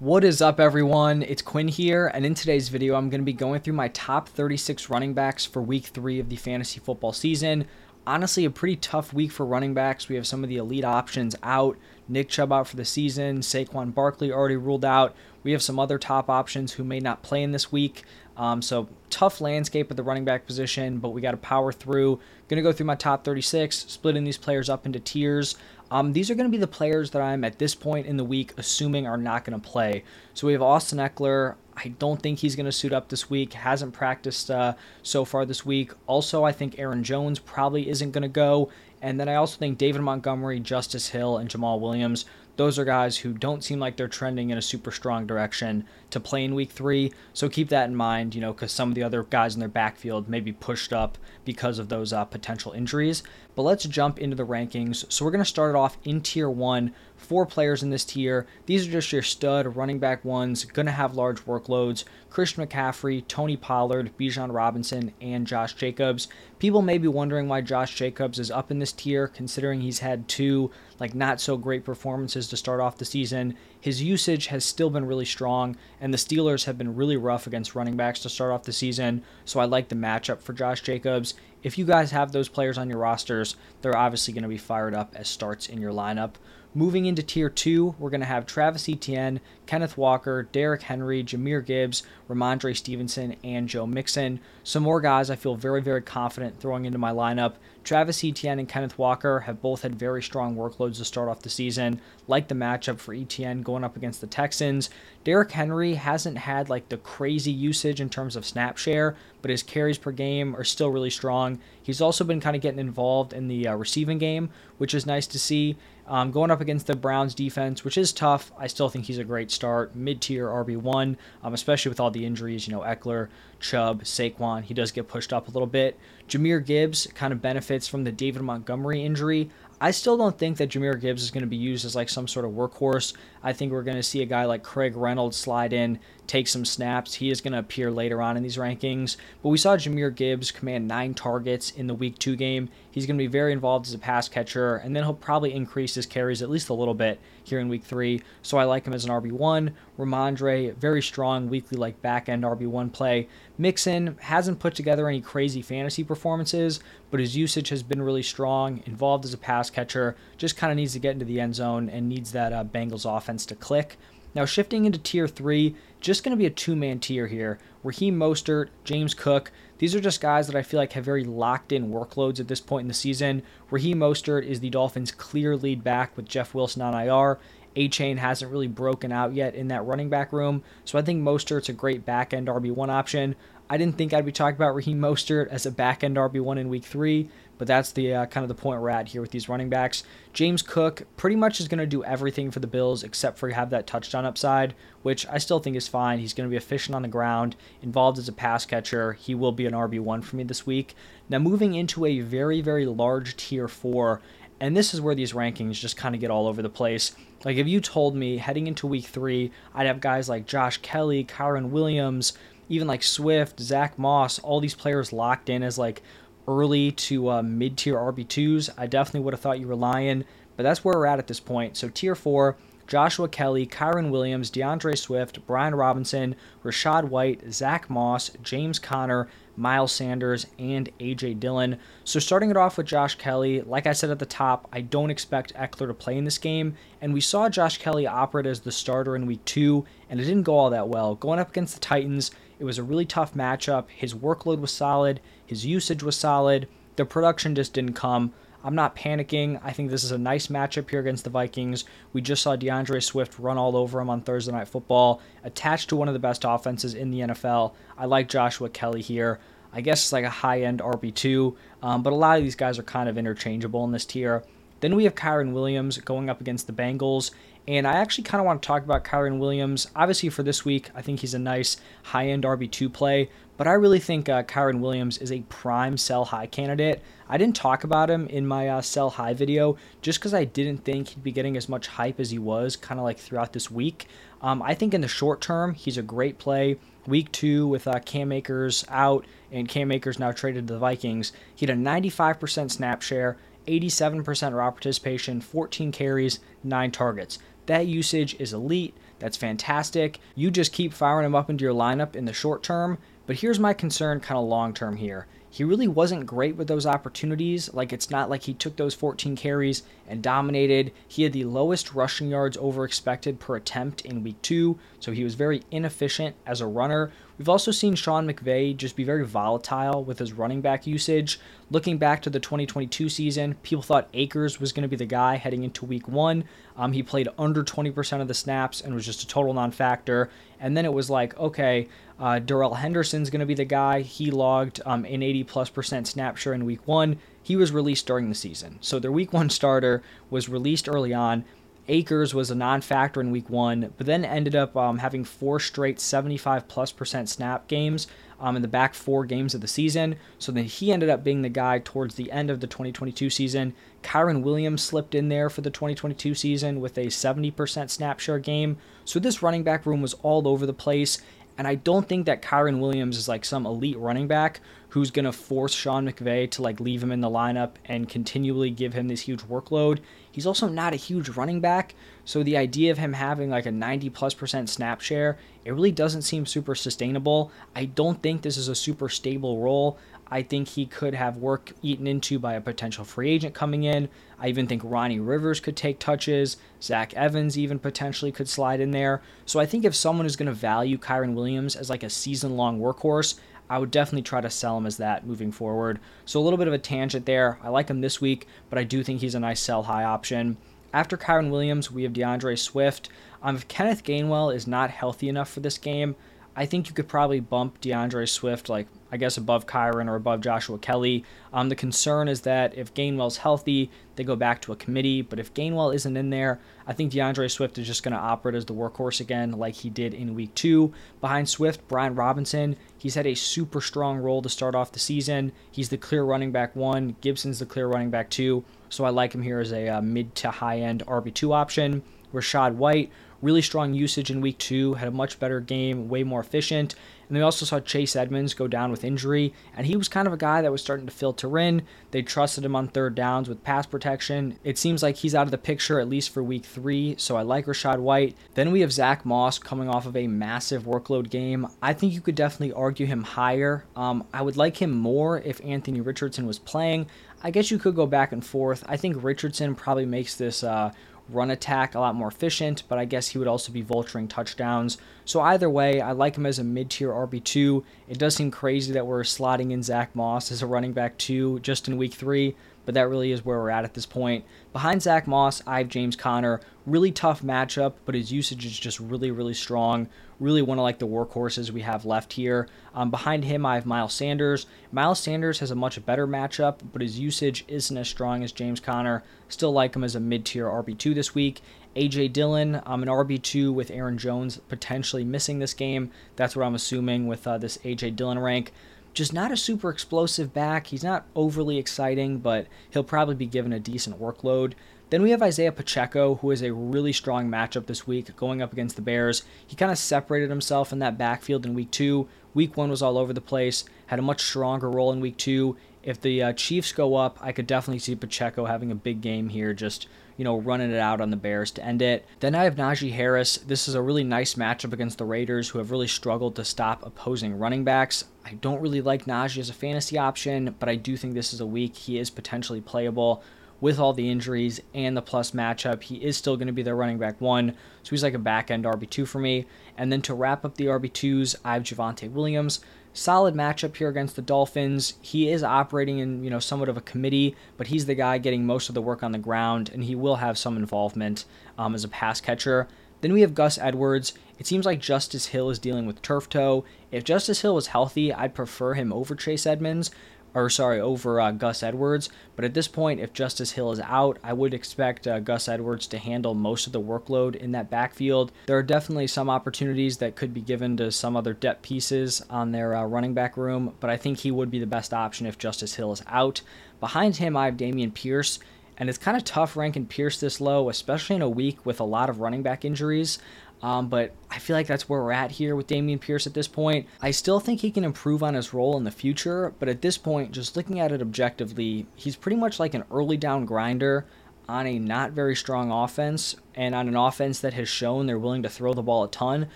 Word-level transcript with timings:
What 0.00 0.24
is 0.24 0.42
up, 0.42 0.58
everyone? 0.58 1.22
It's 1.22 1.40
Quinn 1.40 1.68
here, 1.68 2.08
and 2.08 2.26
in 2.26 2.34
today's 2.34 2.68
video, 2.68 2.96
I'm 2.96 3.10
going 3.10 3.20
to 3.20 3.24
be 3.24 3.32
going 3.32 3.60
through 3.60 3.74
my 3.74 3.86
top 3.88 4.28
36 4.28 4.90
running 4.90 5.14
backs 5.14 5.46
for 5.46 5.62
week 5.62 5.84
three 5.84 6.18
of 6.18 6.28
the 6.28 6.34
fantasy 6.34 6.80
football 6.80 7.12
season. 7.12 7.66
Honestly, 8.04 8.44
a 8.44 8.50
pretty 8.50 8.74
tough 8.74 9.12
week 9.12 9.30
for 9.30 9.46
running 9.46 9.72
backs. 9.72 10.08
We 10.08 10.16
have 10.16 10.26
some 10.26 10.42
of 10.42 10.50
the 10.50 10.56
elite 10.56 10.84
options 10.84 11.36
out. 11.44 11.78
Nick 12.08 12.28
Chubb 12.28 12.52
out 12.52 12.66
for 12.66 12.74
the 12.74 12.84
season. 12.84 13.38
Saquon 13.38 13.94
Barkley 13.94 14.32
already 14.32 14.56
ruled 14.56 14.84
out. 14.84 15.14
We 15.44 15.52
have 15.52 15.62
some 15.62 15.78
other 15.78 15.96
top 15.96 16.28
options 16.28 16.72
who 16.72 16.82
may 16.82 16.98
not 16.98 17.22
play 17.22 17.44
in 17.44 17.52
this 17.52 17.70
week. 17.70 18.02
Um, 18.36 18.62
so 18.62 18.88
tough 19.10 19.40
landscape 19.40 19.92
at 19.92 19.96
the 19.96 20.02
running 20.02 20.24
back 20.24 20.44
position, 20.44 20.98
but 20.98 21.10
we 21.10 21.20
got 21.20 21.30
to 21.30 21.36
power 21.36 21.72
through. 21.72 22.18
Going 22.48 22.56
to 22.56 22.62
go 22.62 22.72
through 22.72 22.86
my 22.86 22.96
top 22.96 23.24
36, 23.24 23.86
splitting 23.88 24.24
these 24.24 24.38
players 24.38 24.68
up 24.68 24.86
into 24.86 24.98
tiers. 24.98 25.54
Um, 25.94 26.12
these 26.12 26.28
are 26.28 26.34
going 26.34 26.50
to 26.50 26.50
be 26.50 26.60
the 26.60 26.66
players 26.66 27.12
that 27.12 27.22
I'm 27.22 27.44
at 27.44 27.60
this 27.60 27.76
point 27.76 28.08
in 28.08 28.16
the 28.16 28.24
week 28.24 28.52
assuming 28.56 29.06
are 29.06 29.16
not 29.16 29.44
going 29.44 29.60
to 29.60 29.64
play. 29.64 30.02
So 30.34 30.48
we 30.48 30.52
have 30.52 30.60
Austin 30.60 30.98
Ekeler. 30.98 31.54
I 31.76 31.94
don't 32.00 32.20
think 32.20 32.40
he's 32.40 32.56
going 32.56 32.66
to 32.66 32.72
suit 32.72 32.92
up 32.92 33.10
this 33.10 33.30
week. 33.30 33.52
Hasn't 33.52 33.92
practiced 33.92 34.50
uh, 34.50 34.74
so 35.04 35.24
far 35.24 35.46
this 35.46 35.64
week. 35.64 35.92
Also, 36.08 36.42
I 36.42 36.50
think 36.50 36.80
Aaron 36.80 37.04
Jones 37.04 37.38
probably 37.38 37.88
isn't 37.88 38.10
going 38.10 38.22
to 38.22 38.28
go. 38.28 38.72
And 39.00 39.20
then 39.20 39.28
I 39.28 39.36
also 39.36 39.56
think 39.56 39.78
David 39.78 40.02
Montgomery, 40.02 40.58
Justice 40.58 41.10
Hill, 41.10 41.38
and 41.38 41.48
Jamaal 41.48 41.78
Williams 41.78 42.24
those 42.56 42.78
are 42.78 42.84
guys 42.84 43.18
who 43.18 43.32
don't 43.32 43.64
seem 43.64 43.80
like 43.80 43.96
they're 43.96 44.08
trending 44.08 44.50
in 44.50 44.58
a 44.58 44.62
super 44.62 44.90
strong 44.92 45.26
direction 45.26 45.84
to 46.10 46.20
play 46.20 46.44
in 46.44 46.54
week 46.54 46.70
three. 46.70 47.12
So 47.32 47.48
keep 47.48 47.68
that 47.70 47.88
in 47.88 47.96
mind, 47.96 48.34
you 48.34 48.40
know, 48.40 48.52
because 48.52 48.70
some 48.70 48.90
of 48.90 48.94
the 48.94 49.02
other 49.02 49.24
guys 49.24 49.54
in 49.54 49.60
their 49.60 49.68
backfield 49.68 50.28
may 50.28 50.40
be 50.40 50.52
pushed 50.52 50.92
up 50.92 51.18
because 51.44 51.78
of 51.78 51.88
those 51.88 52.12
uh, 52.12 52.24
potential 52.24 52.72
injuries. 52.72 53.22
But 53.54 53.62
let's 53.62 53.84
jump 53.84 54.18
into 54.18 54.36
the 54.36 54.46
rankings. 54.46 55.10
So 55.12 55.24
we're 55.24 55.30
going 55.30 55.44
to 55.44 55.48
start 55.48 55.74
it 55.74 55.78
off 55.78 55.96
in 56.04 56.20
tier 56.20 56.50
one. 56.50 56.94
Four 57.16 57.46
players 57.46 57.82
in 57.82 57.90
this 57.90 58.04
tier. 58.04 58.46
These 58.66 58.86
are 58.86 58.92
just 58.92 59.12
your 59.12 59.22
stud 59.22 59.76
running 59.76 59.98
back 59.98 60.24
ones, 60.24 60.64
going 60.64 60.86
to 60.86 60.92
have 60.92 61.14
large 61.14 61.44
workloads. 61.46 62.04
Christian 62.28 62.66
McCaffrey, 62.66 63.26
Tony 63.28 63.56
Pollard, 63.56 64.10
Bijan 64.18 64.52
Robinson, 64.52 65.12
and 65.20 65.46
Josh 65.46 65.74
Jacobs. 65.74 66.26
People 66.58 66.82
may 66.82 66.98
be 66.98 67.06
wondering 67.06 67.48
why 67.48 67.60
Josh 67.60 67.94
Jacobs 67.94 68.38
is 68.38 68.50
up 68.50 68.70
in 68.70 68.80
this 68.80 68.92
tier, 68.92 69.28
considering 69.28 69.80
he's 69.80 70.00
had 70.00 70.26
two 70.28 70.70
like 70.98 71.14
not 71.14 71.40
so 71.40 71.56
great 71.56 71.84
performances 71.84 72.48
to 72.48 72.56
start 72.56 72.80
off 72.80 72.98
the 72.98 73.04
season. 73.04 73.56
His 73.80 74.02
usage 74.02 74.46
has 74.48 74.64
still 74.64 74.90
been 74.90 75.06
really 75.06 75.24
strong, 75.24 75.76
and 76.00 76.12
the 76.12 76.18
Steelers 76.18 76.64
have 76.64 76.78
been 76.78 76.96
really 76.96 77.16
rough 77.16 77.46
against 77.46 77.74
running 77.74 77.96
backs 77.96 78.20
to 78.20 78.28
start 78.28 78.52
off 78.52 78.64
the 78.64 78.72
season. 78.72 79.22
So 79.44 79.60
I 79.60 79.64
like 79.64 79.88
the 79.88 79.94
matchup 79.94 80.40
for 80.40 80.52
Josh 80.52 80.82
Jacobs. 80.82 81.34
If 81.64 81.78
you 81.78 81.86
guys 81.86 82.10
have 82.10 82.30
those 82.30 82.50
players 82.50 82.76
on 82.76 82.90
your 82.90 82.98
rosters, 82.98 83.56
they're 83.80 83.96
obviously 83.96 84.34
going 84.34 84.42
to 84.42 84.48
be 84.48 84.58
fired 84.58 84.94
up 84.94 85.14
as 85.16 85.28
starts 85.28 85.66
in 85.66 85.80
your 85.80 85.92
lineup. 85.92 86.34
Moving 86.76 87.06
into 87.06 87.22
tier 87.22 87.48
two, 87.48 87.94
we're 88.00 88.10
going 88.10 88.20
to 88.20 88.26
have 88.26 88.46
Travis 88.46 88.88
Etienne, 88.88 89.38
Kenneth 89.64 89.96
Walker, 89.96 90.42
Derrick 90.42 90.82
Henry, 90.82 91.22
Jahmyr 91.22 91.64
Gibbs, 91.64 92.02
Rhamondre 92.28 92.76
Stevenson, 92.76 93.36
and 93.44 93.68
Joe 93.68 93.86
Mixon. 93.86 94.40
Some 94.64 94.82
more 94.82 95.00
guys 95.00 95.30
I 95.30 95.36
feel 95.36 95.54
very, 95.54 95.80
very 95.80 96.02
confident 96.02 96.58
throwing 96.58 96.84
into 96.84 96.98
my 96.98 97.12
lineup. 97.12 97.54
Travis 97.84 98.24
Etienne 98.24 98.58
and 98.58 98.68
Kenneth 98.68 98.98
Walker 98.98 99.40
have 99.40 99.62
both 99.62 99.82
had 99.82 99.94
very 99.94 100.22
strong 100.22 100.56
workloads 100.56 100.96
to 100.96 101.04
start 101.04 101.28
off 101.28 101.42
the 101.42 101.50
season. 101.50 102.00
Like 102.26 102.48
the 102.48 102.54
matchup 102.56 102.98
for 102.98 103.14
Etienne 103.14 103.62
going 103.62 103.84
up 103.84 103.96
against 103.96 104.20
the 104.20 104.26
Texans. 104.26 104.90
Derrick 105.22 105.52
Henry 105.52 105.94
hasn't 105.94 106.38
had 106.38 106.68
like 106.68 106.88
the 106.88 106.96
crazy 106.96 107.52
usage 107.52 108.00
in 108.00 108.08
terms 108.08 108.34
of 108.34 108.44
snap 108.46 108.78
share, 108.78 109.16
but 109.42 109.50
his 109.50 109.62
carries 109.62 109.98
per 109.98 110.10
game 110.10 110.56
are 110.56 110.64
still 110.64 110.88
really 110.90 111.10
strong. 111.10 111.60
He's 111.80 112.00
also 112.00 112.24
been 112.24 112.40
kind 112.40 112.56
of 112.56 112.62
getting 112.62 112.80
involved 112.80 113.32
in 113.32 113.46
the 113.46 113.68
uh, 113.68 113.76
receiving 113.76 114.18
game, 114.18 114.50
which 114.78 114.94
is 114.94 115.06
nice 115.06 115.26
to 115.28 115.38
see. 115.38 115.76
Um, 116.06 116.30
going 116.32 116.50
up 116.50 116.60
against 116.60 116.86
the 116.86 116.96
Browns 116.96 117.34
defense, 117.34 117.82
which 117.82 117.96
is 117.96 118.12
tough, 118.12 118.52
I 118.58 118.66
still 118.66 118.90
think 118.90 119.06
he's 119.06 119.18
a 119.18 119.24
great 119.24 119.50
start. 119.50 119.96
Mid 119.96 120.20
tier 120.20 120.48
RB1, 120.48 121.16
um, 121.42 121.54
especially 121.54 121.88
with 121.88 122.00
all 122.00 122.10
the 122.10 122.26
injuries, 122.26 122.68
you 122.68 122.74
know, 122.74 122.80
Ekeler, 122.80 123.28
Chubb, 123.58 124.02
Saquon. 124.02 124.64
He 124.64 124.74
does 124.74 124.92
get 124.92 125.08
pushed 125.08 125.32
up 125.32 125.48
a 125.48 125.50
little 125.50 125.66
bit. 125.66 125.98
Jahmyr 126.28 126.64
Gibbs 126.64 127.06
kind 127.14 127.32
of 127.32 127.40
benefits 127.40 127.88
from 127.88 128.04
the 128.04 128.12
David 128.12 128.42
Montgomery 128.42 129.02
injury. 129.02 129.50
I 129.80 129.90
still 129.90 130.16
don't 130.16 130.38
think 130.38 130.58
that 130.58 130.70
Jahmyr 130.70 131.00
Gibbs 131.00 131.22
is 131.22 131.30
going 131.30 131.42
to 131.42 131.48
be 131.48 131.56
used 131.56 131.84
as 131.84 131.96
like 131.96 132.08
some 132.08 132.28
sort 132.28 132.44
of 132.44 132.52
workhorse. 132.52 133.14
I 133.42 133.52
think 133.52 133.72
we're 133.72 133.82
going 133.82 133.96
to 133.96 134.02
see 134.02 134.22
a 134.22 134.26
guy 134.26 134.44
like 134.44 134.62
Craig 134.62 134.96
Reynolds 134.96 135.36
slide 135.36 135.72
in, 135.72 135.98
take 136.26 136.48
some 136.48 136.64
snaps. 136.64 137.14
He 137.14 137.30
is 137.30 137.40
going 137.40 137.52
to 137.52 137.58
appear 137.58 137.90
later 137.90 138.22
on 138.22 138.36
in 138.36 138.42
these 138.42 138.56
rankings. 138.56 139.16
But 139.42 139.50
we 139.50 139.58
saw 139.58 139.76
Jahmyr 139.76 140.14
Gibbs 140.14 140.50
command 140.50 140.88
nine 140.88 141.14
targets 141.14 141.70
in 141.70 141.86
the 141.86 141.94
week 141.94 142.18
two 142.18 142.36
game. 142.36 142.68
He's 142.90 143.06
going 143.06 143.16
to 143.16 143.22
be 143.22 143.28
very 143.28 143.52
involved 143.52 143.86
as 143.86 143.94
a 143.94 143.98
pass 143.98 144.28
catcher, 144.28 144.76
and 144.76 144.94
then 144.94 145.02
he'll 145.02 145.14
probably 145.14 145.52
increase 145.52 145.94
his 145.94 146.06
carries 146.06 146.42
at 146.42 146.50
least 146.50 146.68
a 146.68 146.74
little 146.74 146.94
bit 146.94 147.20
here 147.42 147.58
in 147.58 147.68
week 147.68 147.84
three. 147.84 148.22
So 148.42 148.56
I 148.58 148.64
like 148.64 148.86
him 148.86 148.94
as 148.94 149.04
an 149.04 149.10
RB1. 149.10 149.72
Rhamondre, 149.98 150.74
very 150.76 151.02
strong 151.02 151.48
weekly 151.48 151.78
like 151.78 152.00
back 152.02 152.28
end 152.28 152.42
RB1 152.42 152.92
play. 152.92 153.28
Mixon 153.58 154.16
hasn't 154.20 154.58
put 154.58 154.74
together 154.74 155.08
any 155.08 155.20
crazy 155.20 155.62
fantasy 155.62 156.02
performances, 156.02 156.80
but 157.10 157.20
his 157.20 157.36
usage 157.36 157.68
has 157.68 157.82
been 157.82 158.02
really 158.02 158.22
strong, 158.22 158.82
involved 158.86 159.24
as 159.24 159.34
a 159.34 159.38
pass 159.38 159.70
catcher, 159.70 160.16
just 160.36 160.56
kind 160.56 160.72
of 160.72 160.76
needs 160.76 160.94
to 160.94 160.98
get 160.98 161.12
into 161.12 161.24
the 161.24 161.40
end 161.40 161.54
zone 161.54 161.88
and 161.88 162.08
needs 162.08 162.32
that 162.32 162.52
uh, 162.52 162.64
Bengals 162.64 163.04
offense 163.04 163.46
to 163.46 163.54
click. 163.54 163.96
Now, 164.34 164.44
shifting 164.44 164.84
into 164.84 164.98
tier 164.98 165.28
three, 165.28 165.76
just 166.00 166.24
going 166.24 166.30
to 166.30 166.40
be 166.40 166.46
a 166.46 166.50
two 166.50 166.76
man 166.76 166.98
tier 166.98 167.26
here. 167.26 167.58
Raheem 167.82 168.18
Mostert, 168.18 168.68
James 168.82 169.14
Cook. 169.14 169.52
These 169.78 169.94
are 169.94 170.00
just 170.00 170.20
guys 170.20 170.46
that 170.46 170.56
I 170.56 170.62
feel 170.62 170.80
like 170.80 170.92
have 170.92 171.04
very 171.04 171.24
locked 171.24 171.70
in 171.70 171.90
workloads 171.90 172.40
at 172.40 172.48
this 172.48 172.60
point 172.60 172.82
in 172.82 172.88
the 172.88 172.94
season. 172.94 173.42
Raheem 173.70 173.98
Mostert 173.98 174.44
is 174.44 174.60
the 174.60 174.70
Dolphins' 174.70 175.12
clear 175.12 175.56
lead 175.56 175.84
back 175.84 176.16
with 176.16 176.28
Jeff 176.28 176.54
Wilson 176.54 176.82
on 176.82 176.94
IR. 176.94 177.38
Achane 177.76 178.18
hasn't 178.18 178.50
really 178.50 178.68
broken 178.68 179.12
out 179.12 179.34
yet 179.34 179.54
in 179.54 179.68
that 179.68 179.84
running 179.84 180.08
back 180.08 180.32
room, 180.32 180.62
so 180.84 180.98
I 180.98 181.02
think 181.02 181.22
Mostert's 181.22 181.68
a 181.68 181.72
great 181.72 182.04
back 182.04 182.32
end 182.32 182.46
RB1 182.46 182.88
option. 182.88 183.34
I 183.68 183.76
didn't 183.76 183.98
think 183.98 184.12
I'd 184.12 184.26
be 184.26 184.32
talking 184.32 184.56
about 184.56 184.74
Raheem 184.74 185.00
Mostert 185.00 185.48
as 185.48 185.66
a 185.66 185.70
back 185.70 186.04
end 186.04 186.16
RB1 186.16 186.58
in 186.58 186.68
week 186.68 186.84
three, 186.84 187.30
but 187.64 187.68
that's 187.68 187.92
the 187.92 188.12
uh, 188.12 188.26
kind 188.26 188.44
of 188.44 188.48
the 188.48 188.54
point 188.54 188.82
we're 188.82 188.90
at 188.90 189.08
here 189.08 189.22
with 189.22 189.30
these 189.30 189.48
running 189.48 189.70
backs. 189.70 190.04
James 190.34 190.60
Cook 190.60 191.04
pretty 191.16 191.34
much 191.34 191.60
is 191.60 191.66
going 191.66 191.78
to 191.78 191.86
do 191.86 192.04
everything 192.04 192.50
for 192.50 192.60
the 192.60 192.66
Bills 192.66 193.02
except 193.02 193.38
for 193.38 193.48
have 193.48 193.70
that 193.70 193.86
touchdown 193.86 194.26
upside, 194.26 194.74
which 195.00 195.26
I 195.28 195.38
still 195.38 195.60
think 195.60 195.74
is 195.74 195.88
fine. 195.88 196.18
He's 196.18 196.34
going 196.34 196.46
to 196.46 196.50
be 196.50 196.58
efficient 196.58 196.94
on 196.94 197.00
the 197.00 197.08
ground, 197.08 197.56
involved 197.80 198.18
as 198.18 198.28
a 198.28 198.34
pass 198.34 198.66
catcher. 198.66 199.14
He 199.14 199.34
will 199.34 199.50
be 199.50 199.64
an 199.64 199.72
RB1 199.72 200.24
for 200.24 200.36
me 200.36 200.44
this 200.44 200.66
week. 200.66 200.94
Now, 201.30 201.38
moving 201.38 201.74
into 201.74 202.04
a 202.04 202.20
very, 202.20 202.60
very 202.60 202.84
large 202.84 203.34
tier 203.34 203.66
four, 203.66 204.20
and 204.60 204.76
this 204.76 204.92
is 204.92 205.00
where 205.00 205.14
these 205.14 205.32
rankings 205.32 205.80
just 205.80 205.96
kind 205.96 206.14
of 206.14 206.20
get 206.20 206.30
all 206.30 206.46
over 206.46 206.60
the 206.60 206.68
place. 206.68 207.12
Like, 207.46 207.56
if 207.56 207.66
you 207.66 207.80
told 207.80 208.14
me 208.14 208.36
heading 208.36 208.66
into 208.66 208.86
week 208.86 209.06
three, 209.06 209.52
I'd 209.74 209.86
have 209.86 210.02
guys 210.02 210.28
like 210.28 210.44
Josh 210.44 210.76
Kelly, 210.82 211.24
Kyren 211.24 211.70
Williams, 211.70 212.34
even 212.68 212.88
like 212.88 213.02
Swift, 213.02 213.60
Zach 213.60 213.98
Moss, 213.98 214.38
all 214.38 214.60
these 214.60 214.74
players 214.74 215.12
locked 215.12 215.48
in 215.48 215.62
as 215.62 215.78
like 215.78 216.02
early 216.46 216.92
to 216.92 217.30
uh, 217.30 217.42
mid 217.42 217.76
tier 217.76 217.96
RB2s, 217.96 218.70
I 218.76 218.86
definitely 218.86 219.20
would 219.20 219.34
have 219.34 219.40
thought 219.40 219.60
you 219.60 219.68
were 219.68 219.76
lying, 219.76 220.24
but 220.56 220.62
that's 220.62 220.84
where 220.84 220.96
we're 220.96 221.06
at 221.06 221.18
at 221.18 221.26
this 221.26 221.40
point. 221.40 221.76
So, 221.76 221.88
tier 221.88 222.14
four, 222.14 222.56
Joshua 222.86 223.28
Kelly, 223.28 223.66
Kyren 223.66 224.10
Williams, 224.10 224.50
D'Andre 224.50 224.94
Swift, 224.94 225.46
Brian 225.46 225.74
Robinson, 225.74 226.36
Rachaad 226.62 227.04
White, 227.04 227.52
Zach 227.52 227.88
Moss, 227.88 228.30
James 228.42 228.78
Conner, 228.78 229.28
Miles 229.56 229.92
Sanders, 229.92 230.46
and 230.58 230.90
AJ 231.00 231.40
Dillon. 231.40 231.78
So, 232.04 232.20
starting 232.20 232.50
it 232.50 232.56
off 232.56 232.76
with 232.76 232.86
Josh 232.86 233.14
Kelly, 233.14 233.62
like 233.62 233.86
I 233.86 233.92
said 233.92 234.10
at 234.10 234.18
the 234.18 234.26
top, 234.26 234.68
I 234.72 234.80
don't 234.82 235.10
expect 235.10 235.54
Ekeler 235.54 235.86
to 235.86 235.94
play 235.94 236.18
in 236.18 236.24
this 236.24 236.38
game. 236.38 236.76
And 237.00 237.14
we 237.14 237.20
saw 237.20 237.48
Josh 237.48 237.78
Kelly 237.78 238.06
operate 238.06 238.46
as 238.46 238.60
the 238.60 238.72
starter 238.72 239.16
in 239.16 239.26
week 239.26 239.44
two, 239.44 239.84
and 240.10 240.20
it 240.20 240.24
didn't 240.24 240.42
go 240.42 240.56
all 240.56 240.70
that 240.70 240.88
well. 240.88 241.14
Going 241.14 241.38
up 241.38 241.50
against 241.50 241.74
the 241.74 241.80
Titans, 241.80 242.30
it 242.58 242.64
was 242.64 242.78
a 242.78 242.82
really 242.82 243.06
tough 243.06 243.34
matchup. 243.34 243.88
His 243.88 244.14
workload 244.14 244.60
was 244.60 244.72
solid, 244.72 245.20
his 245.46 245.66
usage 245.66 246.02
was 246.02 246.16
solid, 246.16 246.68
the 246.96 247.04
production 247.04 247.54
just 247.54 247.72
didn't 247.72 247.94
come. 247.94 248.32
I'm 248.64 248.74
not 248.74 248.96
panicking. 248.96 249.60
I 249.62 249.72
think 249.72 249.90
this 249.90 250.04
is 250.04 250.10
a 250.10 250.18
nice 250.18 250.46
matchup 250.46 250.88
here 250.88 251.00
against 251.00 251.24
the 251.24 251.30
Vikings. 251.30 251.84
We 252.14 252.22
just 252.22 252.42
saw 252.42 252.56
D'Andre 252.56 252.98
Swift 253.00 253.38
run 253.38 253.58
all 253.58 253.76
over 253.76 254.00
him 254.00 254.08
on 254.08 254.22
Thursday 254.22 254.52
Night 254.52 254.68
Football, 254.68 255.20
attached 255.42 255.90
to 255.90 255.96
one 255.96 256.08
of 256.08 256.14
the 256.14 256.20
best 256.20 256.44
offenses 256.46 256.94
in 256.94 257.10
the 257.10 257.20
NFL. 257.20 257.74
I 257.98 258.06
like 258.06 258.28
Joshua 258.28 258.70
Kelly 258.70 259.02
here. 259.02 259.38
I 259.70 259.82
guess 259.82 260.02
it's 260.02 260.12
like 260.12 260.24
a 260.24 260.30
high 260.30 260.62
end 260.62 260.80
RB2, 260.80 261.54
um, 261.82 262.02
but 262.02 262.14
a 262.14 262.16
lot 262.16 262.38
of 262.38 262.44
these 262.44 262.54
guys 262.54 262.78
are 262.78 262.84
kind 262.84 263.08
of 263.08 263.18
interchangeable 263.18 263.84
in 263.84 263.92
this 263.92 264.06
tier. 264.06 264.44
Then 264.80 264.94
we 264.94 265.04
have 265.04 265.14
Kyren 265.14 265.52
Williams 265.52 265.98
going 265.98 266.30
up 266.30 266.40
against 266.40 266.66
the 266.66 266.72
Bengals. 266.72 267.32
And 267.66 267.86
I 267.86 267.92
actually 267.94 268.24
kind 268.24 268.40
of 268.40 268.46
want 268.46 268.60
to 268.62 268.66
talk 268.66 268.84
about 268.84 269.04
Kyren 269.04 269.38
Williams. 269.38 269.90
Obviously, 269.96 270.28
for 270.28 270.42
this 270.42 270.64
week, 270.64 270.90
I 270.94 271.00
think 271.00 271.20
he's 271.20 271.32
a 271.32 271.38
nice 271.38 271.78
high 272.02 272.28
end 272.28 272.44
RB2 272.44 272.92
play, 272.92 273.30
but 273.56 273.66
I 273.66 273.72
really 273.72 274.00
think 274.00 274.28
uh, 274.28 274.42
Kyren 274.42 274.80
Williams 274.80 275.16
is 275.18 275.32
a 275.32 275.40
prime 275.48 275.96
sell 275.96 276.26
high 276.26 276.46
candidate. 276.46 277.02
I 277.26 277.38
didn't 277.38 277.56
talk 277.56 277.82
about 277.82 278.10
him 278.10 278.26
in 278.26 278.46
my 278.46 278.68
uh, 278.68 278.82
sell 278.82 279.10
high 279.10 279.32
video 279.32 279.78
just 280.02 280.18
because 280.18 280.34
I 280.34 280.44
didn't 280.44 280.84
think 280.84 281.08
he'd 281.08 281.24
be 281.24 281.32
getting 281.32 281.56
as 281.56 281.68
much 281.68 281.86
hype 281.86 282.20
as 282.20 282.30
he 282.30 282.38
was 282.38 282.76
kind 282.76 283.00
of 283.00 283.04
like 283.04 283.18
throughout 283.18 283.54
this 283.54 283.70
week. 283.70 284.08
Um, 284.42 284.60
I 284.62 284.74
think 284.74 284.92
in 284.92 285.00
the 285.00 285.08
short 285.08 285.40
term, 285.40 285.72
he's 285.72 285.96
a 285.96 286.02
great 286.02 286.38
play. 286.38 286.76
Week 287.06 287.32
two 287.32 287.66
with 287.66 287.88
uh, 287.88 288.00
Cam 288.00 288.30
Akers 288.30 288.84
out 288.90 289.24
and 289.50 289.68
Cam 289.68 289.90
Akers 289.90 290.18
now 290.18 290.32
traded 290.32 290.66
to 290.66 290.74
the 290.74 290.78
Vikings, 290.78 291.32
he 291.54 291.64
had 291.64 291.74
a 291.74 291.80
95% 291.80 292.70
snap 292.70 293.00
share, 293.00 293.38
87% 293.66 294.52
route 294.52 294.74
participation, 294.74 295.40
14 295.40 295.92
carries, 295.92 296.40
9 296.62 296.90
targets. 296.90 297.38
That 297.66 297.86
usage 297.86 298.36
is 298.38 298.52
elite. 298.52 298.94
That's 299.18 299.36
fantastic. 299.36 300.18
You 300.34 300.50
just 300.50 300.72
keep 300.72 300.92
firing 300.92 301.26
him 301.26 301.34
up 301.34 301.48
into 301.48 301.64
your 301.64 301.74
lineup 301.74 302.14
in 302.14 302.24
the 302.24 302.32
short 302.32 302.62
term. 302.62 302.98
But 303.26 303.36
here's 303.36 303.58
my 303.58 303.72
concern 303.72 304.20
kind 304.20 304.38
of 304.38 304.46
long 304.46 304.74
term 304.74 304.96
here 304.96 305.26
he 305.54 305.62
really 305.62 305.86
wasn't 305.86 306.26
great 306.26 306.56
with 306.56 306.66
those 306.66 306.84
opportunities. 306.84 307.72
Like, 307.72 307.92
it's 307.92 308.10
not 308.10 308.28
like 308.28 308.42
he 308.42 308.54
took 308.54 308.74
those 308.74 308.92
14 308.92 309.36
carries 309.36 309.84
and 310.08 310.20
dominated. 310.20 310.90
He 311.06 311.22
had 311.22 311.32
the 311.32 311.44
lowest 311.44 311.94
rushing 311.94 312.28
yards 312.30 312.56
over 312.56 312.84
expected 312.84 313.38
per 313.38 313.54
attempt 313.54 314.00
in 314.00 314.24
week 314.24 314.42
two, 314.42 314.80
so 314.98 315.12
he 315.12 315.22
was 315.22 315.36
very 315.36 315.62
inefficient 315.70 316.34
as 316.44 316.60
a 316.60 316.66
runner. 316.66 317.12
We've 317.36 317.48
also 317.48 317.72
seen 317.72 317.96
Sean 317.96 318.28
McVay 318.28 318.76
just 318.76 318.94
be 318.94 319.02
very 319.02 319.26
volatile 319.26 320.04
with 320.04 320.20
his 320.20 320.32
running 320.32 320.60
back 320.60 320.86
usage. 320.86 321.40
Looking 321.68 321.98
back 321.98 322.22
to 322.22 322.30
the 322.30 322.38
2022 322.38 323.08
season, 323.08 323.54
people 323.62 323.82
thought 323.82 324.08
Akers 324.14 324.60
was 324.60 324.72
going 324.72 324.82
to 324.82 324.88
be 324.88 324.96
the 324.96 325.04
guy 325.04 325.36
heading 325.36 325.64
into 325.64 325.84
week 325.84 326.06
one. 326.06 326.44
Um, 326.76 326.92
he 326.92 327.02
played 327.02 327.28
under 327.36 327.64
20% 327.64 328.20
of 328.20 328.28
the 328.28 328.34
snaps 328.34 328.80
and 328.80 328.94
was 328.94 329.04
just 329.04 329.24
a 329.24 329.26
total 329.26 329.52
non 329.52 329.72
factor. 329.72 330.30
And 330.60 330.76
then 330.76 330.84
it 330.84 330.92
was 330.92 331.10
like, 331.10 331.36
okay, 331.36 331.88
uh, 332.20 332.38
Darrell 332.38 332.74
Henderson's 332.74 333.30
going 333.30 333.40
to 333.40 333.46
be 333.46 333.54
the 333.54 333.64
guy. 333.64 334.02
He 334.02 334.30
logged 334.30 334.80
um, 334.86 335.04
an 335.04 335.22
80 335.22 335.44
plus 335.44 335.70
percent 335.70 336.06
snap 336.06 336.36
share 336.36 336.54
in 336.54 336.64
week 336.64 336.86
one. 336.86 337.18
He 337.42 337.56
was 337.56 337.72
released 337.72 338.06
during 338.06 338.28
the 338.28 338.34
season. 338.34 338.78
So 338.80 339.00
their 339.00 339.12
week 339.12 339.32
one 339.32 339.50
starter 339.50 340.02
was 340.30 340.48
released 340.48 340.88
early 340.88 341.12
on. 341.12 341.44
Akers 341.88 342.34
was 342.34 342.50
a 342.50 342.54
non-factor 342.54 343.20
in 343.20 343.30
week 343.30 343.50
one, 343.50 343.92
but 343.96 344.06
then 344.06 344.24
ended 344.24 344.56
up 344.56 344.76
um, 344.76 344.98
having 344.98 345.24
four 345.24 345.60
straight 345.60 346.00
75 346.00 346.66
plus 346.68 346.92
percent 346.92 347.28
snap 347.28 347.68
games 347.68 348.06
um, 348.40 348.56
in 348.56 348.62
the 348.62 348.68
back 348.68 348.94
four 348.94 349.24
games 349.24 349.54
of 349.54 349.60
the 349.60 349.68
season. 349.68 350.16
So 350.38 350.52
then 350.52 350.64
he 350.64 350.92
ended 350.92 351.08
up 351.08 351.22
being 351.22 351.42
the 351.42 351.48
guy 351.48 351.78
towards 351.78 352.14
the 352.14 352.30
end 352.32 352.50
of 352.50 352.60
the 352.60 352.66
2022 352.66 353.30
season. 353.30 353.74
Kyren 354.02 354.42
Williams 354.42 354.82
slipped 354.82 355.14
in 355.14 355.28
there 355.28 355.48
for 355.50 355.60
the 355.60 355.70
2022 355.70 356.34
season 356.34 356.80
with 356.80 356.96
a 356.98 357.06
70% 357.06 357.90
snap 357.90 358.20
share 358.20 358.38
game. 358.38 358.76
So 359.04 359.18
this 359.18 359.42
running 359.42 359.62
back 359.62 359.86
room 359.86 360.02
was 360.02 360.14
all 360.22 360.48
over 360.48 360.66
the 360.66 360.72
place. 360.72 361.20
And 361.56 361.68
I 361.68 361.76
don't 361.76 362.08
think 362.08 362.26
that 362.26 362.42
Kyren 362.42 362.80
Williams 362.80 363.16
is 363.16 363.28
like 363.28 363.44
some 363.44 363.64
elite 363.64 363.98
running 363.98 364.26
back 364.26 364.60
who's 364.88 365.10
going 365.10 365.24
to 365.24 365.32
force 365.32 365.74
Sean 365.74 366.08
McVay 366.08 366.50
to 366.52 366.62
like 366.62 366.80
leave 366.80 367.02
him 367.02 367.10
in 367.10 367.20
the 367.20 367.30
lineup 367.30 367.72
and 367.84 368.08
continually 368.08 368.70
give 368.70 368.92
him 368.92 369.08
this 369.08 369.22
huge 369.22 369.42
workload. 369.42 369.98
He's 370.30 370.46
also 370.46 370.68
not 370.68 370.92
a 370.92 370.96
huge 370.96 371.30
running 371.30 371.60
back, 371.60 371.94
so 372.24 372.42
the 372.42 372.56
idea 372.56 372.90
of 372.90 372.98
him 372.98 373.12
having 373.12 373.50
like 373.50 373.66
a 373.66 373.72
90 373.72 374.10
plus 374.10 374.34
percent 374.34 374.68
snap 374.68 375.00
share, 375.00 375.36
it 375.64 375.72
really 375.72 375.92
doesn't 375.92 376.22
seem 376.22 376.46
super 376.46 376.74
sustainable. 376.74 377.50
I 377.74 377.86
don't 377.86 378.22
think 378.22 378.42
this 378.42 378.56
is 378.56 378.68
a 378.68 378.74
super 378.74 379.08
stable 379.08 379.60
role. 379.60 379.98
I 380.34 380.42
think 380.42 380.66
he 380.66 380.84
could 380.84 381.14
have 381.14 381.36
work 381.36 381.70
eaten 381.80 382.08
into 382.08 382.40
by 382.40 382.54
a 382.54 382.60
potential 382.60 383.04
free 383.04 383.30
agent 383.30 383.54
coming 383.54 383.84
in. 383.84 384.08
I 384.36 384.48
even 384.48 384.66
think 384.66 384.82
Ronnie 384.84 385.20
Rivers 385.20 385.60
could 385.60 385.76
take 385.76 386.00
touches. 386.00 386.56
Zach 386.82 387.14
Evans 387.14 387.56
even 387.56 387.78
potentially 387.78 388.32
could 388.32 388.48
slide 388.48 388.80
in 388.80 388.90
there. 388.90 389.22
So 389.46 389.60
I 389.60 389.66
think 389.66 389.84
if 389.84 389.94
someone 389.94 390.26
is 390.26 390.34
going 390.34 390.48
to 390.48 390.52
value 390.52 390.98
Kyren 390.98 391.34
Williams 391.34 391.76
as 391.76 391.88
like 391.88 392.02
a 392.02 392.10
season 392.10 392.56
long 392.56 392.80
workhorse, 392.80 393.38
I 393.70 393.78
would 393.78 393.92
definitely 393.92 394.22
try 394.22 394.40
to 394.40 394.50
sell 394.50 394.76
him 394.76 394.86
as 394.86 394.96
that 394.96 395.24
moving 395.24 395.52
forward. 395.52 396.00
So 396.24 396.40
a 396.40 396.42
little 396.42 396.58
bit 396.58 396.66
of 396.66 396.74
a 396.74 396.78
tangent 396.78 397.26
there. 397.26 397.60
I 397.62 397.68
like 397.68 397.86
him 397.86 398.00
this 398.00 398.20
week, 398.20 398.48
but 398.70 398.78
I 398.80 398.82
do 398.82 399.04
think 399.04 399.20
he's 399.20 399.36
a 399.36 399.40
nice 399.40 399.60
sell 399.60 399.84
high 399.84 400.02
option. 400.02 400.56
After 400.92 401.16
Kyren 401.16 401.52
Williams, 401.52 401.92
we 401.92 402.02
have 402.02 402.12
D'Andre 402.12 402.56
Swift. 402.56 403.08
Um, 403.40 403.54
if 403.54 403.68
Kenneth 403.68 404.02
Gainwell 404.02 404.52
is 404.52 404.66
not 404.66 404.90
healthy 404.90 405.28
enough 405.28 405.50
for 405.50 405.60
this 405.60 405.78
game, 405.78 406.16
I 406.56 406.66
think 406.66 406.88
you 406.88 406.94
could 406.94 407.08
probably 407.08 407.40
bump 407.40 407.80
D'Andre 407.80 408.26
Swift, 408.26 408.68
like 408.68 408.86
I 409.10 409.16
guess 409.16 409.36
above 409.36 409.66
Kyren 409.66 410.08
or 410.08 410.14
above 410.14 410.40
Joshua 410.40 410.78
Kelly. 410.78 411.24
Um, 411.52 411.68
the 411.68 411.76
concern 411.76 412.28
is 412.28 412.42
that 412.42 412.76
if 412.76 412.94
Gainwell's 412.94 413.38
healthy, 413.38 413.90
they 414.16 414.24
go 414.24 414.36
back 414.36 414.60
to 414.62 414.72
a 414.72 414.76
committee. 414.76 415.22
But 415.22 415.40
if 415.40 415.52
Gainwell 415.52 415.94
isn't 415.94 416.16
in 416.16 416.30
there, 416.30 416.60
I 416.86 416.92
think 416.92 417.12
D'Andre 417.12 417.48
Swift 417.48 417.78
is 417.78 417.86
just 417.86 418.02
going 418.02 418.14
to 418.14 418.20
operate 418.20 418.54
as 418.54 418.66
the 418.66 418.74
workhorse 418.74 419.20
again, 419.20 419.52
like 419.52 419.74
he 419.74 419.90
did 419.90 420.14
in 420.14 420.34
week 420.34 420.54
two. 420.54 420.92
Behind 421.20 421.48
Swift, 421.48 421.86
Brian 421.88 422.14
Robinson. 422.14 422.76
He's 422.98 423.14
had 423.16 423.26
a 423.26 423.34
super 423.34 423.80
strong 423.80 424.18
role 424.18 424.42
to 424.42 424.48
start 424.48 424.74
off 424.74 424.92
the 424.92 424.98
season. 425.00 425.52
He's 425.70 425.88
the 425.88 425.98
clear 425.98 426.22
running 426.22 426.52
back 426.52 426.76
one. 426.76 427.16
Gibson's 427.20 427.58
the 427.58 427.66
clear 427.66 427.88
running 427.88 428.10
back 428.10 428.30
two. 428.30 428.64
So 428.88 429.04
I 429.04 429.10
like 429.10 429.32
him 429.32 429.42
here 429.42 429.58
as 429.58 429.72
a 429.72 429.88
uh, 429.88 430.00
mid 430.00 430.34
to 430.36 430.50
high 430.50 430.80
end 430.80 431.02
RB2 431.06 431.52
option. 431.52 432.02
Rachaad 432.32 432.74
White, 432.74 433.10
really 433.44 433.62
strong 433.62 433.94
usage 433.94 434.30
in 434.30 434.40
week 434.40 434.58
two, 434.58 434.94
had 434.94 435.08
a 435.08 435.12
much 435.12 435.38
better 435.38 435.60
game, 435.60 436.08
way 436.08 436.24
more 436.24 436.40
efficient. 436.40 436.94
And 437.28 437.38
we 437.38 437.42
also 437.42 437.64
saw 437.64 437.80
Chase 437.80 438.16
Edmonds 438.16 438.52
go 438.52 438.68
down 438.68 438.90
with 438.90 439.04
injury, 439.04 439.54
and 439.74 439.86
he 439.86 439.96
was 439.96 440.08
kind 440.08 440.26
of 440.26 440.34
a 440.34 440.38
guy 440.38 440.60
that 440.60 440.72
was 440.72 440.82
starting 440.82 441.06
to 441.06 441.12
filter 441.12 441.58
in. 441.58 441.82
They 442.10 442.22
trusted 442.22 442.64
him 442.64 442.76
on 442.76 442.88
third 442.88 443.14
downs 443.14 443.48
with 443.48 443.64
pass 443.64 443.86
protection. 443.86 444.58
It 444.62 444.76
seems 444.76 445.02
like 445.02 445.16
he's 445.16 445.34
out 445.34 445.46
of 445.46 445.50
the 445.50 445.58
picture 445.58 445.98
at 446.00 446.08
least 446.08 446.30
for 446.30 446.42
week 446.42 446.64
three, 446.64 447.14
so 447.16 447.36
I 447.36 447.42
like 447.42 447.66
Rachaad 447.66 447.98
White. 447.98 448.36
Then 448.54 448.72
we 448.72 448.80
have 448.80 448.92
Zach 448.92 449.24
Moss 449.24 449.58
coming 449.58 449.88
off 449.88 450.06
of 450.06 450.16
a 450.16 450.26
massive 450.26 450.82
workload 450.82 451.30
game. 451.30 451.66
I 451.82 451.94
think 451.94 452.12
you 452.12 452.20
could 452.20 452.34
definitely 452.34 452.72
argue 452.72 453.06
him 453.06 453.22
higher. 453.22 453.86
Um, 453.96 454.26
I 454.32 454.42
would 454.42 454.56
like 454.56 454.76
him 454.82 454.90
more 454.90 455.38
if 455.38 455.64
Anthony 455.64 456.02
Richardson 456.02 456.46
was 456.46 456.58
playing. 456.58 457.06
I 457.42 457.50
guess 457.50 457.70
you 457.70 457.78
could 457.78 457.94
go 457.94 458.06
back 458.06 458.32
and 458.32 458.44
forth. 458.44 458.84
I 458.86 458.96
think 458.96 459.22
Richardson 459.22 459.74
probably 459.74 460.06
makes 460.06 460.36
this 460.36 460.64
uh, 460.64 460.92
run 461.28 461.50
attack 461.50 461.94
a 461.94 462.00
lot 462.00 462.14
more 462.14 462.28
efficient, 462.28 462.82
but 462.88 462.98
I 462.98 463.04
guess 463.04 463.28
he 463.28 463.38
would 463.38 463.48
also 463.48 463.72
be 463.72 463.82
vulturing 463.82 464.28
touchdowns. 464.28 464.98
So 465.24 465.40
either 465.40 465.70
way, 465.70 466.00
I 466.00 466.12
like 466.12 466.36
him 466.36 466.46
as 466.46 466.58
a 466.58 466.64
mid-tier 466.64 467.10
RB2. 467.10 467.82
It 468.08 468.18
does 468.18 468.36
seem 468.36 468.50
crazy 468.50 468.92
that 468.92 469.06
we're 469.06 469.22
slotting 469.22 469.70
in 469.70 469.82
Zach 469.82 470.14
Moss 470.14 470.52
as 470.52 470.62
a 470.62 470.66
running 470.66 470.92
back 470.92 471.16
two 471.16 471.60
just 471.60 471.88
in 471.88 471.96
week 471.96 472.12
three, 472.12 472.56
but 472.84 472.94
that 472.94 473.08
really 473.08 473.32
is 473.32 473.44
where 473.44 473.58
we're 473.58 473.70
at 473.70 473.84
at 473.84 473.94
this 473.94 474.06
point. 474.06 474.44
Behind 474.72 475.00
Zach 475.00 475.26
Moss, 475.26 475.62
I 475.66 475.78
have 475.78 475.88
James 475.88 476.16
Conner. 476.16 476.60
Really 476.84 477.12
tough 477.12 477.42
matchup, 477.42 477.94
but 478.04 478.14
his 478.14 478.30
usage 478.30 478.66
is 478.66 478.78
just 478.78 479.00
really, 479.00 479.30
really 479.30 479.54
strong. 479.54 480.08
Really 480.40 480.62
one 480.62 480.78
of 480.78 480.82
like 480.82 480.98
the 480.98 481.06
workhorses 481.06 481.70
we 481.70 481.82
have 481.82 482.04
left 482.04 482.34
here. 482.34 482.68
Um, 482.94 483.10
behind 483.10 483.44
him, 483.44 483.64
I 483.64 483.74
have 483.74 483.86
Miles 483.86 484.12
Sanders. 484.12 484.66
Miles 484.92 485.20
Sanders 485.20 485.60
has 485.60 485.70
a 485.70 485.76
much 485.76 486.04
better 486.04 486.26
matchup, 486.26 486.80
but 486.92 487.02
his 487.02 487.18
usage 487.18 487.64
isn't 487.68 487.96
as 487.96 488.08
strong 488.08 488.42
as 488.42 488.52
James 488.52 488.80
Conner. 488.80 489.22
Still 489.48 489.72
like 489.72 489.94
him 489.94 490.04
as 490.04 490.14
a 490.14 490.20
mid-tier 490.20 490.66
RB2 490.66 491.14
this 491.14 491.34
week. 491.34 491.60
AJ 491.96 492.32
Dillon, 492.32 492.76
I'm 492.86 492.94
um, 492.94 493.02
an 493.02 493.08
RB2 493.08 493.72
with 493.72 493.90
Aaron 493.90 494.18
Jones 494.18 494.58
potentially 494.68 495.24
missing 495.24 495.60
this 495.60 495.74
game. 495.74 496.10
That's 496.34 496.56
what 496.56 496.64
I'm 496.64 496.74
assuming 496.74 497.28
with 497.28 497.46
uh, 497.46 497.58
this 497.58 497.78
AJ 497.78 498.16
Dillon 498.16 498.38
rank 498.38 498.72
just 499.14 499.32
not 499.32 499.52
a 499.52 499.56
super 499.56 499.90
explosive 499.90 500.52
back. 500.52 500.88
He's 500.88 501.04
not 501.04 501.24
overly 501.34 501.78
exciting, 501.78 502.38
but 502.38 502.66
he'll 502.90 503.04
probably 503.04 503.36
be 503.36 503.46
given 503.46 503.72
a 503.72 503.78
decent 503.78 504.20
workload. 504.20 504.74
Then 505.14 505.22
we 505.22 505.30
have 505.30 505.42
Isaiah 505.42 505.70
Pacheco, 505.70 506.34
who 506.34 506.50
is 506.50 506.60
a 506.60 506.72
really 506.72 507.12
strong 507.12 507.48
matchup 507.48 507.86
this 507.86 508.04
week 508.04 508.34
going 508.34 508.60
up 508.60 508.72
against 508.72 508.96
the 508.96 509.00
Bears. 509.00 509.44
He 509.64 509.76
kind 509.76 509.92
of 509.92 509.98
separated 509.98 510.50
himself 510.50 510.92
in 510.92 510.98
that 510.98 511.16
backfield 511.16 511.64
in 511.64 511.72
week 511.72 511.92
two. 511.92 512.26
Week 512.52 512.76
one 512.76 512.90
was 512.90 513.00
all 513.00 513.16
over 513.16 513.32
the 513.32 513.40
place, 513.40 513.84
had 514.08 514.18
a 514.18 514.22
much 514.22 514.42
stronger 514.42 514.90
role 514.90 515.12
in 515.12 515.20
week 515.20 515.36
two. 515.36 515.76
If 516.02 516.20
the 516.20 516.42
uh, 516.42 516.52
Chiefs 516.54 516.90
go 516.90 517.14
up, 517.14 517.38
I 517.40 517.52
could 517.52 517.68
definitely 517.68 518.00
see 518.00 518.16
Pacheco 518.16 518.64
having 518.64 518.90
a 518.90 518.96
big 518.96 519.20
game 519.20 519.50
here, 519.50 519.72
just 519.72 520.08
you 520.36 520.42
know, 520.42 520.58
running 520.58 520.90
it 520.90 520.98
out 520.98 521.20
on 521.20 521.30
the 521.30 521.36
Bears 521.36 521.70
to 521.70 521.84
end 521.84 522.02
it. 522.02 522.26
Then 522.40 522.56
I 522.56 522.64
have 522.64 522.74
Najee 522.74 523.12
Harris. 523.12 523.58
This 523.58 523.86
is 523.86 523.94
a 523.94 524.02
really 524.02 524.24
nice 524.24 524.54
matchup 524.54 524.92
against 524.92 525.18
the 525.18 525.24
Raiders, 525.24 525.68
who 525.68 525.78
have 525.78 525.92
really 525.92 526.08
struggled 526.08 526.56
to 526.56 526.64
stop 526.64 527.06
opposing 527.06 527.56
running 527.56 527.84
backs. 527.84 528.24
I 528.44 528.54
don't 528.54 528.80
really 528.80 529.00
like 529.00 529.26
Najee 529.26 529.58
as 529.58 529.70
a 529.70 529.74
fantasy 529.74 530.18
option, 530.18 530.74
but 530.80 530.88
I 530.88 530.96
do 530.96 531.16
think 531.16 531.34
this 531.34 531.54
is 531.54 531.60
a 531.60 531.66
week 531.66 531.94
he 531.94 532.18
is 532.18 532.30
potentially 532.30 532.80
playable 532.80 533.44
with 533.84 533.98
all 533.98 534.14
the 534.14 534.30
injuries 534.30 534.80
and 534.94 535.14
the 535.14 535.20
plus 535.20 535.50
matchup. 535.50 536.02
He 536.02 536.16
is 536.16 536.38
still 536.38 536.56
going 536.56 536.68
to 536.68 536.72
be 536.72 536.82
their 536.82 536.96
running 536.96 537.18
back 537.18 537.38
one, 537.38 537.74
so 538.02 538.10
he's 538.10 538.22
like 538.22 538.32
a 538.32 538.38
back 538.38 538.70
end 538.70 538.86
RB2 538.86 539.28
for 539.28 539.38
me. 539.38 539.66
And 539.98 540.10
then 540.10 540.22
to 540.22 540.32
wrap 540.32 540.64
up 540.64 540.76
the 540.76 540.86
RB2s, 540.86 541.56
I 541.66 541.74
have 541.74 541.82
Javonte 541.82 542.30
Williams 542.30 542.80
solid 543.12 543.54
matchup 543.54 543.94
here 543.94 544.08
against 544.08 544.36
the 544.36 544.42
Dolphins. 544.42 545.14
He 545.20 545.50
is 545.50 545.62
operating 545.62 546.18
in, 546.18 546.42
you 546.42 546.48
know, 546.48 546.60
somewhat 546.60 546.88
of 546.88 546.96
a 546.96 547.02
committee, 547.02 547.54
but 547.76 547.88
he's 547.88 548.06
the 548.06 548.14
guy 548.14 548.38
getting 548.38 548.64
most 548.64 548.88
of 548.88 548.94
the 548.94 549.02
work 549.02 549.22
on 549.22 549.32
the 549.32 549.38
ground, 549.38 549.90
and 549.92 550.02
he 550.04 550.14
will 550.14 550.36
have 550.36 550.56
some 550.56 550.78
involvement 550.78 551.44
um, 551.76 551.94
as 551.94 552.04
a 552.04 552.08
pass 552.08 552.40
catcher. 552.40 552.88
Then 553.20 553.34
we 553.34 553.42
have 553.42 553.54
Gus 553.54 553.76
Edwards. 553.76 554.32
It 554.58 554.66
seems 554.66 554.86
like 554.86 554.98
Justice 554.98 555.46
Hill 555.46 555.68
is 555.68 555.78
dealing 555.78 556.06
with 556.06 556.22
turf 556.22 556.48
toe. 556.48 556.84
If 557.12 557.22
Justice 557.22 557.60
Hill 557.60 557.74
was 557.74 557.88
healthy, 557.88 558.32
I'd 558.32 558.54
prefer 558.54 558.94
him 558.94 559.12
over 559.12 559.34
Chase 559.34 559.66
Edmonds, 559.66 560.10
or 560.54 560.70
sorry, 560.70 561.00
over 561.00 561.40
uh, 561.40 561.50
Gus 561.50 561.82
Edwards. 561.82 562.30
But 562.56 562.64
at 562.64 562.74
this 562.74 562.88
point, 562.88 563.20
if 563.20 563.32
Justice 563.32 563.72
Hill 563.72 563.90
is 563.92 564.00
out, 564.00 564.38
I 564.42 564.52
would 564.52 564.72
expect 564.72 565.26
uh, 565.26 565.40
Gus 565.40 565.68
Edwards 565.68 566.06
to 566.08 566.18
handle 566.18 566.54
most 566.54 566.86
of 566.86 566.92
the 566.92 567.00
workload 567.00 567.56
in 567.56 567.72
that 567.72 567.90
backfield. 567.90 568.52
There 568.66 568.78
are 568.78 568.82
definitely 568.82 569.26
some 569.26 569.50
opportunities 569.50 570.18
that 570.18 570.36
could 570.36 570.54
be 570.54 570.60
given 570.60 570.96
to 570.98 571.10
some 571.10 571.36
other 571.36 571.52
depth 571.52 571.82
pieces 571.82 572.42
on 572.48 572.72
their 572.72 572.94
uh, 572.94 573.04
running 573.04 573.34
back 573.34 573.56
room, 573.56 573.94
but 574.00 574.10
I 574.10 574.16
think 574.16 574.38
he 574.38 574.50
would 574.50 574.70
be 574.70 574.78
the 574.78 574.86
best 574.86 575.12
option 575.12 575.46
if 575.46 575.58
Justice 575.58 575.96
Hill 575.96 576.12
is 576.12 576.22
out. 576.28 576.60
Behind 577.00 577.36
him, 577.36 577.56
I 577.56 577.66
have 577.66 577.76
Dameon 577.76 578.14
Pierce. 578.14 578.60
And 578.96 579.08
it's 579.08 579.18
kind 579.18 579.36
of 579.36 579.42
tough 579.42 579.76
ranking 579.76 580.06
Pierce 580.06 580.38
this 580.38 580.60
low, 580.60 580.88
especially 580.88 581.34
in 581.34 581.42
a 581.42 581.48
week 581.48 581.84
with 581.84 581.98
a 581.98 582.04
lot 582.04 582.30
of 582.30 582.38
running 582.38 582.62
back 582.62 582.84
injuries. 582.84 583.40
Um, 583.84 584.08
but 584.08 584.32
I 584.50 584.60
feel 584.60 584.74
like 584.74 584.86
that's 584.86 585.10
where 585.10 585.20
we're 585.22 585.32
at 585.32 585.50
here 585.50 585.76
with 585.76 585.88
Dameon 585.88 586.18
Pierce 586.18 586.46
at 586.46 586.54
this 586.54 586.66
point. 586.66 587.06
I 587.20 587.32
still 587.32 587.60
think 587.60 587.80
he 587.82 587.90
can 587.90 588.02
improve 588.02 588.42
on 588.42 588.54
his 588.54 588.72
role 588.72 588.96
in 588.96 589.04
the 589.04 589.10
future, 589.10 589.74
but 589.78 589.90
at 589.90 590.00
this 590.00 590.16
point, 590.16 590.52
just 590.52 590.74
looking 590.74 591.00
at 591.00 591.12
it 591.12 591.20
objectively, 591.20 592.06
he's 592.16 592.34
pretty 592.34 592.56
much 592.56 592.80
like 592.80 592.94
an 592.94 593.04
early 593.10 593.36
down 593.36 593.66
grinder. 593.66 594.24
on 594.66 594.86
a 594.86 594.98
not 594.98 595.32
very 595.32 595.54
strong 595.54 595.90
offense 595.92 596.56
and 596.74 596.94
on 596.94 597.08
an 597.08 597.16
offense 597.16 597.60
that 597.60 597.74
has 597.74 597.86
shown 597.86 598.24
they're 598.26 598.38
willing 598.38 598.62
to 598.62 598.68
throw 598.70 598.94
the 598.94 599.02
ball 599.02 599.24
a 599.24 599.28
ton, 599.28 599.68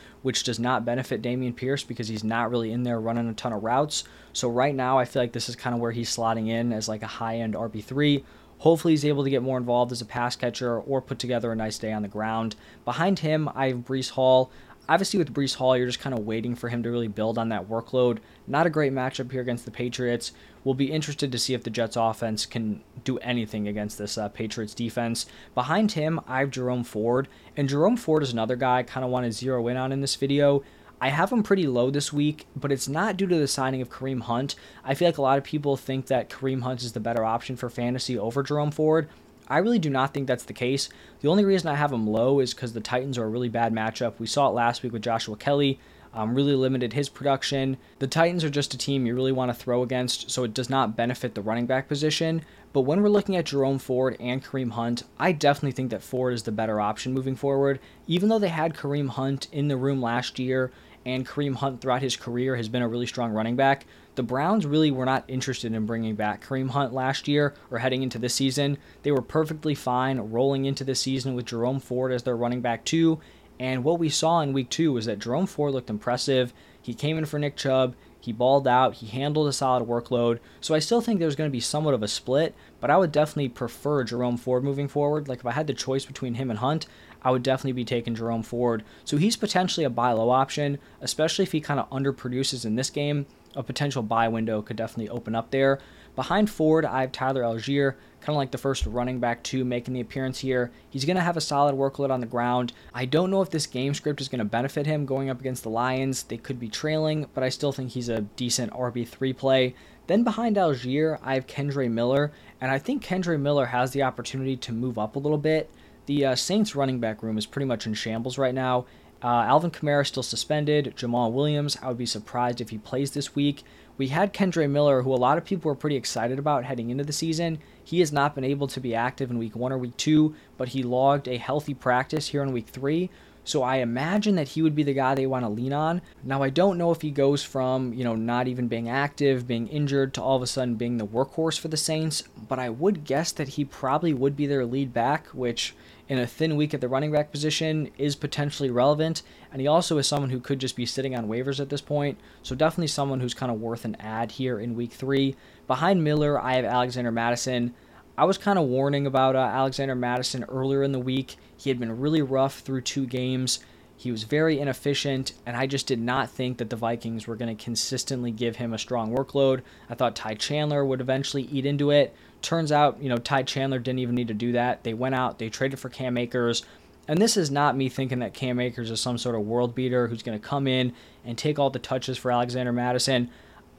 which 0.22 0.42
does 0.42 0.58
not 0.58 0.86
benefit 0.86 1.20
Dameon 1.20 1.54
Pierce 1.54 1.84
because 1.84 2.08
he's 2.08 2.24
not 2.24 2.50
really 2.50 2.72
in 2.72 2.84
there 2.84 2.98
running 2.98 3.28
a 3.28 3.34
ton 3.34 3.52
of 3.52 3.62
routes. 3.62 4.04
So 4.32 4.48
right 4.48 4.74
now, 4.74 4.98
I 4.98 5.04
feel 5.04 5.20
like 5.20 5.32
this 5.32 5.50
is 5.50 5.56
kind 5.56 5.74
of 5.74 5.80
where 5.82 5.92
he's 5.92 6.14
slotting 6.14 6.48
in 6.48 6.72
as 6.72 6.88
like 6.88 7.02
a 7.02 7.06
high 7.06 7.36
end 7.36 7.52
RB3. 7.52 8.24
Hopefully, 8.58 8.92
he's 8.92 9.04
able 9.04 9.24
to 9.24 9.30
get 9.30 9.42
more 9.42 9.58
involved 9.58 9.92
as 9.92 10.00
a 10.00 10.04
pass 10.04 10.36
catcher 10.36 10.78
or 10.78 11.00
put 11.00 11.18
together 11.18 11.52
a 11.52 11.56
nice 11.56 11.78
day 11.78 11.92
on 11.92 12.02
the 12.02 12.08
ground. 12.08 12.56
Behind 12.84 13.20
him, 13.20 13.48
I 13.54 13.68
have 13.68 13.78
Breece 13.78 14.10
Hall 14.10 14.50
obviously 14.88 15.18
with 15.18 15.34
Breece 15.34 15.56
Hall, 15.56 15.76
you're 15.76 15.86
just 15.86 16.00
kind 16.00 16.18
of 16.18 16.24
waiting 16.24 16.54
for 16.54 16.68
him 16.68 16.82
to 16.82 16.90
really 16.90 17.08
build 17.08 17.36
on 17.36 17.50
that 17.50 17.68
workload. 17.68 18.18
Not 18.46 18.66
a 18.66 18.70
great 18.70 18.92
matchup 18.92 19.30
here 19.30 19.42
against 19.42 19.64
the 19.64 19.70
Patriots. 19.70 20.32
We'll 20.64 20.74
be 20.74 20.90
interested 20.90 21.30
to 21.30 21.38
see 21.38 21.54
if 21.54 21.62
the 21.62 21.70
Jets 21.70 21.96
offense 21.96 22.46
can 22.46 22.82
do 23.04 23.18
anything 23.18 23.68
against 23.68 23.98
this 23.98 24.16
uh, 24.16 24.28
Patriots 24.28 24.74
defense. 24.74 25.26
Behind 25.54 25.92
him, 25.92 26.20
I 26.26 26.40
have 26.40 26.50
Jerome 26.50 26.84
Ford, 26.84 27.28
and 27.56 27.68
Jerome 27.68 27.96
Ford 27.96 28.22
is 28.22 28.32
another 28.32 28.56
guy 28.56 28.78
I 28.78 28.82
kind 28.82 29.04
of 29.04 29.10
want 29.10 29.26
to 29.26 29.32
zero 29.32 29.68
in 29.68 29.76
on 29.76 29.92
in 29.92 30.00
this 30.00 30.16
video. 30.16 30.62
I 31.00 31.10
have 31.10 31.30
him 31.30 31.44
pretty 31.44 31.66
low 31.66 31.90
this 31.90 32.12
week, 32.12 32.46
but 32.56 32.72
it's 32.72 32.88
not 32.88 33.16
due 33.16 33.28
to 33.28 33.38
the 33.38 33.46
signing 33.46 33.80
of 33.80 33.90
Kareem 33.90 34.22
Hunt. 34.22 34.56
I 34.84 34.94
feel 34.94 35.06
like 35.06 35.18
a 35.18 35.22
lot 35.22 35.38
of 35.38 35.44
people 35.44 35.76
think 35.76 36.06
that 36.06 36.28
Kareem 36.28 36.62
Hunt 36.62 36.82
is 36.82 36.92
the 36.92 37.00
better 37.00 37.24
option 37.24 37.56
for 37.56 37.70
fantasy 37.70 38.18
over 38.18 38.42
Jerome 38.42 38.72
Ford. 38.72 39.08
I 39.46 39.58
really 39.58 39.78
do 39.78 39.90
not 39.90 40.12
think 40.12 40.26
that's 40.26 40.44
the 40.44 40.52
case. 40.52 40.88
The 41.20 41.28
only 41.28 41.44
reason 41.44 41.68
I 41.68 41.76
have 41.76 41.92
him 41.92 42.06
low 42.06 42.40
is 42.40 42.52
because 42.52 42.72
the 42.72 42.80
Titans 42.80 43.16
are 43.16 43.24
a 43.24 43.28
really 43.28 43.48
bad 43.48 43.72
matchup. 43.72 44.18
We 44.18 44.26
saw 44.26 44.48
it 44.48 44.54
last 44.54 44.82
week 44.82 44.92
with 44.92 45.02
Joshua 45.02 45.36
Kelly. 45.36 45.78
Um, 46.12 46.34
really 46.34 46.54
limited 46.54 46.94
his 46.94 47.08
production. 47.08 47.76
The 47.98 48.06
Titans 48.06 48.42
are 48.42 48.50
just 48.50 48.74
a 48.74 48.78
team 48.78 49.06
you 49.06 49.14
really 49.14 49.32
want 49.32 49.50
to 49.50 49.54
throw 49.54 49.82
against, 49.82 50.30
so 50.30 50.42
it 50.42 50.54
does 50.54 50.70
not 50.70 50.96
benefit 50.96 51.34
the 51.34 51.42
running 51.42 51.66
back 51.66 51.86
position. 51.86 52.42
But 52.72 52.82
when 52.82 53.02
we're 53.02 53.08
looking 53.08 53.36
at 53.36 53.46
Jerome 53.46 53.78
Ford 53.78 54.16
and 54.18 54.44
Kareem 54.44 54.72
Hunt, 54.72 55.04
I 55.18 55.32
definitely 55.32 55.72
think 55.72 55.90
that 55.90 56.02
Ford 56.02 56.34
is 56.34 56.42
the 56.42 56.52
better 56.52 56.80
option 56.80 57.14
moving 57.14 57.36
forward. 57.36 57.78
Even 58.06 58.28
though 58.28 58.38
they 58.38 58.48
had 58.48 58.74
Kareem 58.74 59.10
Hunt 59.10 59.48
in 59.52 59.68
the 59.68 59.76
room 59.76 60.02
last 60.02 60.38
year, 60.38 60.72
and 61.08 61.26
Kareem 61.26 61.54
Hunt 61.54 61.80
throughout 61.80 62.02
his 62.02 62.16
career 62.16 62.54
has 62.56 62.68
been 62.68 62.82
a 62.82 62.88
really 62.88 63.06
strong 63.06 63.32
running 63.32 63.56
back, 63.56 63.86
the 64.14 64.22
Browns 64.22 64.66
really 64.66 64.90
were 64.90 65.06
not 65.06 65.24
interested 65.26 65.72
in 65.72 65.86
bringing 65.86 66.14
back 66.16 66.44
Kareem 66.44 66.68
Hunt 66.68 66.92
last 66.92 67.26
year 67.26 67.54
or 67.70 67.78
heading 67.78 68.02
into 68.02 68.18
this 68.18 68.34
season. 68.34 68.76
They 69.04 69.10
were 69.10 69.22
perfectly 69.22 69.74
fine 69.74 70.18
rolling 70.18 70.66
into 70.66 70.84
the 70.84 70.94
season 70.94 71.34
with 71.34 71.46
Jerome 71.46 71.80
Ford 71.80 72.12
as 72.12 72.24
their 72.24 72.36
running 72.36 72.60
back, 72.60 72.84
too. 72.84 73.20
And 73.58 73.84
what 73.84 73.98
we 73.98 74.10
saw 74.10 74.40
in 74.40 74.52
week 74.52 74.68
two 74.68 74.92
was 74.92 75.06
that 75.06 75.18
Jerome 75.18 75.46
Ford 75.46 75.72
looked 75.72 75.88
impressive. 75.88 76.52
He 76.82 76.92
came 76.92 77.16
in 77.16 77.24
for 77.24 77.38
Nick 77.38 77.56
Chubb. 77.56 77.96
He 78.20 78.32
balled 78.32 78.68
out. 78.68 78.96
He 78.96 79.06
handled 79.06 79.48
a 79.48 79.52
solid 79.52 79.88
workload. 79.88 80.40
So 80.60 80.74
I 80.74 80.78
still 80.78 81.00
think 81.00 81.20
there's 81.20 81.36
going 81.36 81.48
to 81.48 81.52
be 81.52 81.60
somewhat 81.60 81.94
of 81.94 82.02
a 82.02 82.08
split, 82.08 82.54
but 82.80 82.90
I 82.90 82.98
would 82.98 83.12
definitely 83.12 83.48
prefer 83.48 84.04
Jerome 84.04 84.36
Ford 84.36 84.62
moving 84.62 84.88
forward. 84.88 85.26
Like 85.26 85.38
if 85.38 85.46
I 85.46 85.52
had 85.52 85.66
the 85.68 85.74
choice 85.74 86.04
between 86.04 86.34
him 86.34 86.50
and 86.50 86.58
Hunt, 86.58 86.86
I 87.22 87.30
would 87.30 87.42
definitely 87.42 87.72
be 87.72 87.84
taking 87.84 88.14
Jerome 88.14 88.42
Ford. 88.42 88.84
So 89.04 89.16
he's 89.16 89.36
potentially 89.36 89.84
a 89.84 89.90
buy 89.90 90.12
low 90.12 90.30
option, 90.30 90.78
especially 91.00 91.42
if 91.42 91.52
he 91.52 91.60
kind 91.60 91.80
of 91.80 91.90
underproduces 91.90 92.64
in 92.64 92.76
this 92.76 92.90
game 92.90 93.26
a 93.58 93.62
potential 93.62 94.02
buy 94.02 94.28
window 94.28 94.62
could 94.62 94.76
definitely 94.76 95.08
open 95.08 95.34
up 95.34 95.50
there. 95.50 95.80
Behind 96.14 96.50
Ford, 96.50 96.84
I 96.84 97.02
have 97.02 97.12
Tyler 97.12 97.42
Allgeier, 97.42 97.94
kind 98.20 98.30
of 98.30 98.36
like 98.36 98.50
the 98.50 98.58
first 98.58 98.86
running 98.86 99.20
back 99.20 99.42
to 99.44 99.64
making 99.64 99.94
the 99.94 100.00
appearance 100.00 100.38
here. 100.38 100.72
He's 100.90 101.04
going 101.04 101.16
to 101.16 101.22
have 101.22 101.36
a 101.36 101.40
solid 101.40 101.76
workload 101.76 102.10
on 102.10 102.20
the 102.20 102.26
ground. 102.26 102.72
I 102.92 103.04
don't 103.04 103.30
know 103.30 103.42
if 103.42 103.50
this 103.50 103.66
game 103.66 103.94
script 103.94 104.20
is 104.20 104.28
going 104.28 104.40
to 104.40 104.44
benefit 104.44 104.86
him 104.86 105.06
going 105.06 105.30
up 105.30 105.40
against 105.40 105.62
the 105.62 105.70
Lions. 105.70 106.24
They 106.24 106.36
could 106.36 106.58
be 106.58 106.68
trailing, 106.68 107.26
but 107.34 107.44
I 107.44 107.48
still 107.48 107.72
think 107.72 107.90
he's 107.90 108.08
a 108.08 108.22
decent 108.22 108.72
RB3 108.72 109.36
play. 109.36 109.74
Then 110.08 110.24
behind 110.24 110.56
Allgeier, 110.56 111.18
I 111.22 111.34
have 111.34 111.46
Kendre 111.46 111.90
Miller, 111.90 112.32
and 112.60 112.70
I 112.70 112.78
think 112.78 113.04
Kendre 113.04 113.38
Miller 113.38 113.66
has 113.66 113.92
the 113.92 114.02
opportunity 114.02 114.56
to 114.56 114.72
move 114.72 114.98
up 114.98 115.14
a 115.14 115.20
little 115.20 115.38
bit. 115.38 115.70
The 116.08 116.24
uh, 116.24 116.34
Saints 116.36 116.74
running 116.74 117.00
back 117.00 117.22
room 117.22 117.36
is 117.36 117.44
pretty 117.44 117.66
much 117.66 117.86
in 117.86 117.92
shambles 117.92 118.38
right 118.38 118.54
now, 118.54 118.86
uh, 119.22 119.26
Alvin 119.26 119.70
Kamara 119.70 120.06
still 120.06 120.22
suspended. 120.22 120.94
Jamaal 120.96 121.32
Williams, 121.32 121.76
I 121.82 121.88
would 121.88 121.98
be 121.98 122.06
surprised 122.06 122.62
if 122.62 122.70
he 122.70 122.78
plays 122.78 123.10
this 123.10 123.34
week. 123.34 123.62
We 123.98 124.08
had 124.08 124.32
Kendre 124.32 124.70
Miller, 124.70 125.02
who 125.02 125.12
a 125.12 125.16
lot 125.16 125.36
of 125.36 125.44
people 125.44 125.68
were 125.68 125.74
pretty 125.74 125.96
excited 125.96 126.38
about 126.38 126.64
heading 126.64 126.88
into 126.88 127.04
the 127.04 127.12
season. 127.12 127.58
He 127.84 127.98
has 128.00 128.10
not 128.10 128.34
been 128.34 128.44
able 128.44 128.68
to 128.68 128.80
be 128.80 128.94
active 128.94 129.30
in 129.30 129.38
week 129.38 129.54
one 129.54 129.70
or 129.70 129.76
week 129.76 129.98
two, 129.98 130.34
but 130.56 130.68
he 130.68 130.82
logged 130.82 131.28
a 131.28 131.36
healthy 131.36 131.74
practice 131.74 132.28
here 132.28 132.42
in 132.42 132.52
week 132.52 132.68
three. 132.68 133.10
So 133.48 133.62
I 133.62 133.76
imagine 133.76 134.34
that 134.34 134.48
he 134.48 134.60
would 134.60 134.74
be 134.74 134.82
the 134.82 134.92
guy 134.92 135.14
they 135.14 135.26
want 135.26 135.42
to 135.42 135.48
lean 135.48 135.72
on. 135.72 136.02
Now 136.22 136.42
I 136.42 136.50
don't 136.50 136.76
know 136.76 136.90
if 136.90 137.00
he 137.00 137.10
goes 137.10 137.42
from, 137.42 137.94
you 137.94 138.04
know, 138.04 138.14
not 138.14 138.46
even 138.46 138.68
being 138.68 138.90
active, 138.90 139.46
being 139.46 139.68
injured 139.68 140.12
to 140.14 140.22
all 140.22 140.36
of 140.36 140.42
a 140.42 140.46
sudden 140.46 140.74
being 140.74 140.98
the 140.98 141.06
workhorse 141.06 141.58
for 141.58 141.68
the 141.68 141.76
Saints, 141.78 142.24
but 142.46 142.58
I 142.58 142.68
would 142.68 143.04
guess 143.04 143.32
that 143.32 143.48
he 143.48 143.64
probably 143.64 144.12
would 144.12 144.36
be 144.36 144.46
their 144.46 144.66
lead 144.66 144.92
back, 144.92 145.28
which 145.28 145.74
in 146.10 146.18
a 146.18 146.26
thin 146.26 146.56
week 146.56 146.74
at 146.74 146.82
the 146.82 146.88
running 146.88 147.10
back 147.10 147.32
position 147.32 147.90
is 147.96 148.16
potentially 148.16 148.68
relevant. 148.68 149.22
And 149.50 149.62
he 149.62 149.66
also 149.66 149.96
is 149.96 150.06
someone 150.06 150.28
who 150.28 150.40
could 150.40 150.58
just 150.58 150.76
be 150.76 150.84
sitting 150.84 151.16
on 151.16 151.26
waivers 151.26 151.58
at 151.58 151.70
this 151.70 151.80
point. 151.80 152.18
So 152.42 152.54
definitely 152.54 152.88
someone 152.88 153.20
who's 153.20 153.32
kind 153.32 153.50
of 153.50 153.62
worth 153.62 153.86
an 153.86 153.96
ad 153.98 154.32
here 154.32 154.60
in 154.60 154.76
week 154.76 154.92
three. 154.92 155.36
Behind 155.66 156.04
Miller, 156.04 156.38
I 156.38 156.56
have 156.56 156.66
Alexander 156.66 157.10
Mattison. 157.10 157.72
I 158.18 158.24
was 158.24 158.36
kind 158.36 158.58
of 158.58 158.66
warning 158.66 159.06
about 159.06 159.36
uh, 159.36 159.38
Alexander 159.38 159.94
Mattison 159.94 160.44
earlier 160.44 160.82
in 160.82 160.92
the 160.92 160.98
week. 160.98 161.36
He 161.58 161.68
had 161.68 161.78
been 161.78 162.00
really 162.00 162.22
rough 162.22 162.60
through 162.60 162.82
two 162.82 163.04
games. 163.04 163.58
He 163.96 164.12
was 164.12 164.22
very 164.22 164.60
inefficient, 164.60 165.32
and 165.44 165.56
I 165.56 165.66
just 165.66 165.88
did 165.88 166.00
not 166.00 166.30
think 166.30 166.58
that 166.58 166.70
the 166.70 166.76
Vikings 166.76 167.26
were 167.26 167.34
going 167.34 167.54
to 167.54 167.62
consistently 167.62 168.30
give 168.30 168.56
him 168.56 168.72
a 168.72 168.78
strong 168.78 169.12
workload. 169.12 169.62
I 169.90 169.96
thought 169.96 170.14
Ty 170.14 170.34
Chandler 170.34 170.84
would 170.84 171.00
eventually 171.00 171.42
eat 171.42 171.66
into 171.66 171.90
it. 171.90 172.14
Turns 172.40 172.70
out, 172.70 173.02
you 173.02 173.08
know, 173.08 173.16
Ty 173.16 173.42
Chandler 173.42 173.80
didn't 173.80 173.98
even 173.98 174.14
need 174.14 174.28
to 174.28 174.34
do 174.34 174.52
that. 174.52 174.84
They 174.84 174.94
went 174.94 175.16
out, 175.16 175.40
they 175.40 175.48
traded 175.48 175.80
for 175.80 175.88
Cam 175.88 176.16
Akers. 176.16 176.64
And 177.08 177.20
this 177.20 177.36
is 177.36 177.50
not 177.50 177.76
me 177.76 177.88
thinking 177.88 178.20
that 178.20 178.34
Cam 178.34 178.60
Akers 178.60 178.90
is 178.90 179.00
some 179.00 179.18
sort 179.18 179.34
of 179.34 179.42
world 179.42 179.74
beater 179.74 180.06
who's 180.06 180.22
going 180.22 180.38
to 180.38 180.46
come 180.46 180.68
in 180.68 180.92
and 181.24 181.36
take 181.36 181.58
all 181.58 181.70
the 181.70 181.80
touches 181.80 182.16
for 182.16 182.30
Alexander 182.30 182.72
Mattison. 182.72 183.30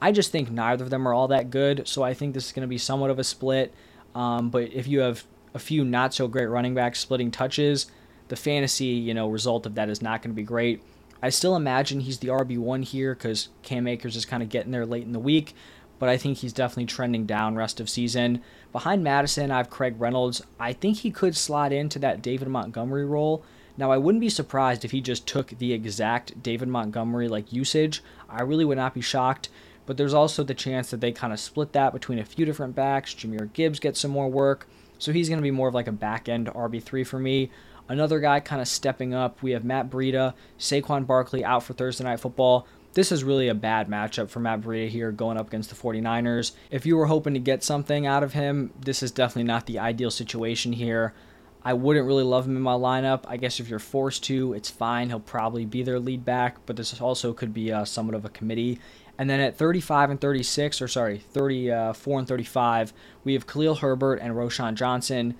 I 0.02 0.12
just 0.12 0.32
think 0.32 0.50
neither 0.50 0.84
of 0.84 0.90
them 0.90 1.06
are 1.08 1.14
all 1.14 1.28
that 1.28 1.50
good, 1.50 1.88
so 1.88 2.02
I 2.02 2.12
think 2.12 2.34
this 2.34 2.46
is 2.46 2.52
going 2.52 2.62
to 2.62 2.68
be 2.68 2.78
somewhat 2.78 3.10
of 3.10 3.18
a 3.18 3.24
split. 3.24 3.72
Um, 4.14 4.50
but 4.50 4.72
if 4.72 4.86
you 4.86 5.00
have 5.00 5.24
a 5.54 5.58
few 5.58 5.84
not 5.84 6.14
so 6.14 6.28
great 6.28 6.46
running 6.46 6.74
backs 6.74 7.00
splitting 7.00 7.30
touches, 7.30 7.86
the 8.28 8.36
fantasy, 8.36 8.86
you 8.86 9.14
know, 9.14 9.28
result 9.28 9.66
of 9.66 9.74
that 9.74 9.88
is 9.88 10.02
not 10.02 10.22
going 10.22 10.30
to 10.30 10.36
be 10.36 10.42
great. 10.42 10.82
I 11.22 11.28
still 11.30 11.56
imagine 11.56 12.00
he's 12.00 12.18
the 12.18 12.28
RB1 12.28 12.84
here 12.84 13.14
because 13.14 13.48
Cam 13.62 13.86
Akers 13.86 14.16
is 14.16 14.24
kind 14.24 14.42
of 14.42 14.48
getting 14.48 14.72
there 14.72 14.86
late 14.86 15.02
in 15.02 15.12
the 15.12 15.18
week, 15.18 15.54
but 15.98 16.08
I 16.08 16.16
think 16.16 16.38
he's 16.38 16.52
definitely 16.52 16.86
trending 16.86 17.26
down 17.26 17.56
rest 17.56 17.80
of 17.80 17.90
season. 17.90 18.42
Behind 18.72 19.04
Mattison, 19.04 19.50
I 19.50 19.58
have 19.58 19.68
Craig 19.68 19.96
Reynolds. 19.98 20.42
I 20.58 20.72
think 20.72 20.98
he 20.98 21.10
could 21.10 21.36
slot 21.36 21.72
into 21.72 21.98
that 21.98 22.22
David 22.22 22.48
Montgomery 22.48 23.04
role. 23.04 23.44
Now, 23.76 23.92
I 23.92 23.98
wouldn't 23.98 24.20
be 24.20 24.30
surprised 24.30 24.84
if 24.84 24.90
he 24.92 25.00
just 25.00 25.26
took 25.26 25.50
the 25.58 25.72
exact 25.72 26.42
David 26.42 26.68
Montgomery 26.68 27.28
like 27.28 27.52
usage. 27.52 28.02
I 28.28 28.42
really 28.42 28.64
would 28.64 28.78
not 28.78 28.94
be 28.94 29.00
shocked. 29.00 29.48
But 29.86 29.96
there's 29.96 30.14
also 30.14 30.44
the 30.44 30.54
chance 30.54 30.90
that 30.90 31.00
they 31.00 31.10
kind 31.10 31.32
of 31.32 31.40
split 31.40 31.72
that 31.72 31.92
between 31.92 32.20
a 32.20 32.24
few 32.24 32.44
different 32.44 32.76
backs. 32.76 33.12
Jahmyr 33.12 33.52
Gibbs 33.52 33.80
gets 33.80 33.98
some 33.98 34.12
more 34.12 34.28
work. 34.28 34.68
So 35.00 35.12
he's 35.12 35.28
going 35.28 35.38
to 35.38 35.42
be 35.42 35.50
more 35.50 35.68
of 35.68 35.74
like 35.74 35.88
a 35.88 35.92
back 35.92 36.28
end 36.28 36.46
RB3 36.46 37.06
for 37.06 37.18
me. 37.18 37.50
Another 37.88 38.20
guy 38.20 38.38
kind 38.38 38.62
of 38.62 38.68
stepping 38.68 39.14
up, 39.14 39.42
we 39.42 39.50
have 39.50 39.64
Matt 39.64 39.90
Breida, 39.90 40.34
Saquon 40.58 41.06
Barkley 41.06 41.44
out 41.44 41.64
for 41.64 41.72
Thursday 41.72 42.04
Night 42.04 42.20
Football. 42.20 42.68
This 42.92 43.10
is 43.10 43.24
really 43.24 43.48
a 43.48 43.54
bad 43.54 43.88
matchup 43.88 44.30
for 44.30 44.38
Matt 44.38 44.60
Breida 44.60 44.88
here 44.88 45.10
going 45.10 45.36
up 45.36 45.48
against 45.48 45.70
the 45.70 45.76
49ers. 45.76 46.52
If 46.70 46.86
you 46.86 46.96
were 46.96 47.06
hoping 47.06 47.34
to 47.34 47.40
get 47.40 47.64
something 47.64 48.06
out 48.06 48.22
of 48.22 48.34
him, 48.34 48.72
this 48.80 49.02
is 49.02 49.10
definitely 49.10 49.44
not 49.44 49.66
the 49.66 49.78
ideal 49.78 50.10
situation 50.10 50.72
here. 50.72 51.14
I 51.62 51.74
wouldn't 51.74 52.06
really 52.06 52.24
love 52.24 52.46
him 52.46 52.56
in 52.56 52.62
my 52.62 52.74
lineup. 52.74 53.24
I 53.26 53.36
guess 53.36 53.60
if 53.60 53.68
you're 53.68 53.78
forced 53.78 54.24
to, 54.24 54.54
it's 54.54 54.70
fine. 54.70 55.08
He'll 55.08 55.20
probably 55.20 55.64
be 55.64 55.82
their 55.82 56.00
lead 56.00 56.24
back, 56.24 56.58
but 56.66 56.76
this 56.76 57.00
also 57.00 57.32
could 57.32 57.52
be 57.52 57.72
uh, 57.72 57.84
somewhat 57.84 58.14
of 58.14 58.24
a 58.24 58.30
committee. 58.30 58.78
And 59.20 59.28
then 59.28 59.38
at 59.38 59.54
35 59.54 60.12
and 60.12 60.18
36, 60.18 60.80
or 60.80 60.88
sorry, 60.88 61.18
34 61.18 62.18
and 62.20 62.26
35, 62.26 62.94
we 63.22 63.34
have 63.34 63.46
Khalil 63.46 63.74
Herbert 63.74 64.14
and 64.14 64.34
Roschon 64.34 64.76
Johnson 64.76 65.34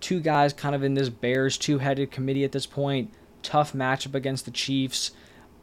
two 0.00 0.20
guys 0.20 0.52
kind 0.52 0.74
of 0.74 0.82
in 0.82 0.92
this 0.92 1.08
Bears 1.08 1.56
two 1.56 1.78
headed 1.78 2.10
committee 2.10 2.44
at 2.44 2.52
this 2.52 2.66
point. 2.66 3.10
Tough 3.42 3.72
matchup 3.72 4.14
against 4.14 4.44
the 4.44 4.50
Chiefs. 4.50 5.12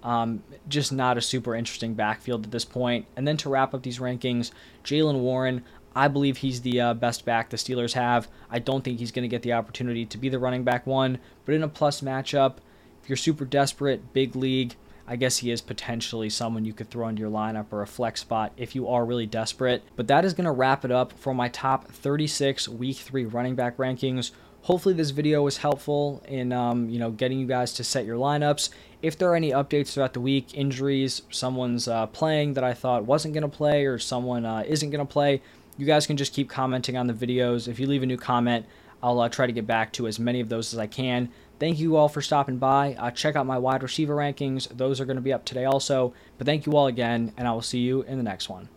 Um, 0.02 0.42
just 0.68 0.92
not 0.92 1.16
a 1.16 1.22
super 1.22 1.54
interesting 1.54 1.94
backfield 1.94 2.44
at 2.44 2.52
this 2.52 2.66
point. 2.66 3.06
And 3.16 3.28
then 3.28 3.38
to 3.38 3.50
wrap 3.50 3.76
up 3.76 3.84
these 3.84 4.00
rankings, 4.00 4.50
Jaylen 4.84 5.20
Warren, 5.20 5.64
I 5.96 6.08
believe 6.08 6.38
he's 6.38 6.62
the 6.62 6.82
uh, 6.82 6.94
best 6.96 7.24
back 7.24 7.52
the 7.52 7.58
Steelers 7.58 7.94
have. 7.94 8.30
I 8.50 8.58
don't 8.58 8.84
think 8.84 8.98
he's 8.98 9.12
going 9.12 9.22
to 9.22 9.30
get 9.30 9.44
the 9.44 9.54
opportunity 9.54 10.08
to 10.08 10.18
be 10.18 10.28
the 10.28 10.40
running 10.40 10.64
back 10.64 10.88
one, 10.88 11.20
but 11.46 11.54
in 11.54 11.62
a 11.62 11.68
plus 11.68 12.02
matchup, 12.02 12.56
if 13.04 13.10
you're 13.10 13.16
super 13.16 13.46
desperate, 13.46 14.12
big 14.12 14.36
league, 14.36 14.76
I 15.08 15.16
guess 15.18 15.38
he 15.38 15.52
is 15.52 15.62
potentially 15.62 16.30
someone 16.30 16.66
you 16.66 16.74
could 16.74 16.90
throw 16.90 17.08
into 17.08 17.20
your 17.20 17.30
lineup 17.30 17.66
or 17.72 17.82
a 17.82 17.88
flex 17.88 18.22
spot 18.22 18.54
if 18.56 18.74
you 18.74 18.88
are 18.88 19.06
really 19.06 19.26
desperate. 19.26 19.84
But 19.96 20.08
that 20.08 20.24
is 20.24 20.34
going 20.34 20.46
to 20.46 20.52
wrap 20.52 20.86
it 20.86 20.92
up 20.92 21.14
for 21.14 21.34
my 21.34 21.50
top 21.50 21.90
36 21.90 22.70
week 22.70 22.98
three 22.98 23.26
running 23.26 23.56
back 23.56 23.78
rankings. 23.78 24.32
Hopefully 24.62 24.96
this 24.96 25.10
video 25.10 25.42
was 25.44 25.58
helpful 25.58 26.24
in 26.28 26.54
um, 26.54 26.90
you 26.90 26.98
know 26.98 27.12
getting 27.12 27.38
you 27.38 27.46
guys 27.46 27.74
to 27.74 27.84
set 27.84 28.06
your 28.06 28.18
lineups. 28.18 28.70
If 29.02 29.18
there 29.18 29.30
are 29.30 29.36
any 29.36 29.52
updates 29.52 29.94
throughout 29.94 30.14
the 30.14 30.22
week, 30.22 30.58
injuries, 30.58 31.24
someone's 31.30 31.90
uh, 31.90 32.08
playing 32.08 32.54
that 32.54 32.64
I 32.64 32.74
thought 32.74 33.06
wasn't 33.06 33.34
going 33.34 33.42
to 33.42 33.50
play 33.50 33.86
or 33.86 34.00
someone 34.00 34.46
uh, 34.46 34.64
isn't 34.66 34.90
going 34.90 35.06
to 35.06 35.12
play, 35.12 35.42
you 35.78 35.86
guys 35.86 36.08
can 36.08 36.16
just 36.16 36.34
keep 36.34 36.50
commenting 36.50 36.96
on 36.96 37.08
the 37.08 37.14
videos. 37.14 37.68
If 37.68 37.78
you 37.78 37.88
leave 37.88 38.04
a 38.04 38.06
new 38.06 38.18
comment, 38.18 38.66
I'll 39.04 39.20
uh, 39.20 39.28
try 39.28 39.46
to 39.46 39.52
get 39.52 39.68
back 39.68 39.92
to 39.94 40.08
as 40.08 40.18
many 40.18 40.40
of 40.40 40.48
those 40.48 40.74
as 40.74 40.80
I 40.80 40.88
can. 40.88 41.30
Thank 41.64 41.80
you 41.80 41.96
all 41.96 42.10
for 42.10 42.22
stopping 42.22 42.58
by. 42.58 42.94
Uh, 42.96 43.10
check 43.12 43.38
out 43.38 43.46
my 43.46 43.58
wide 43.58 43.84
receiver 43.84 44.14
rankings. 44.18 44.68
Those 44.68 45.00
are 45.00 45.06
going 45.06 45.16
to 45.16 45.22
be 45.22 45.32
up 45.32 45.46
today 45.46 45.64
also. 45.64 46.14
But 46.38 46.46
thank 46.46 46.66
you 46.66 46.76
all 46.76 46.88
again, 46.88 47.32
and 47.38 47.48
I 47.48 47.54
will 47.54 47.62
see 47.62 47.80
you 47.80 48.02
in 48.02 48.18
the 48.18 48.24
next 48.24 48.50
one. 48.50 48.68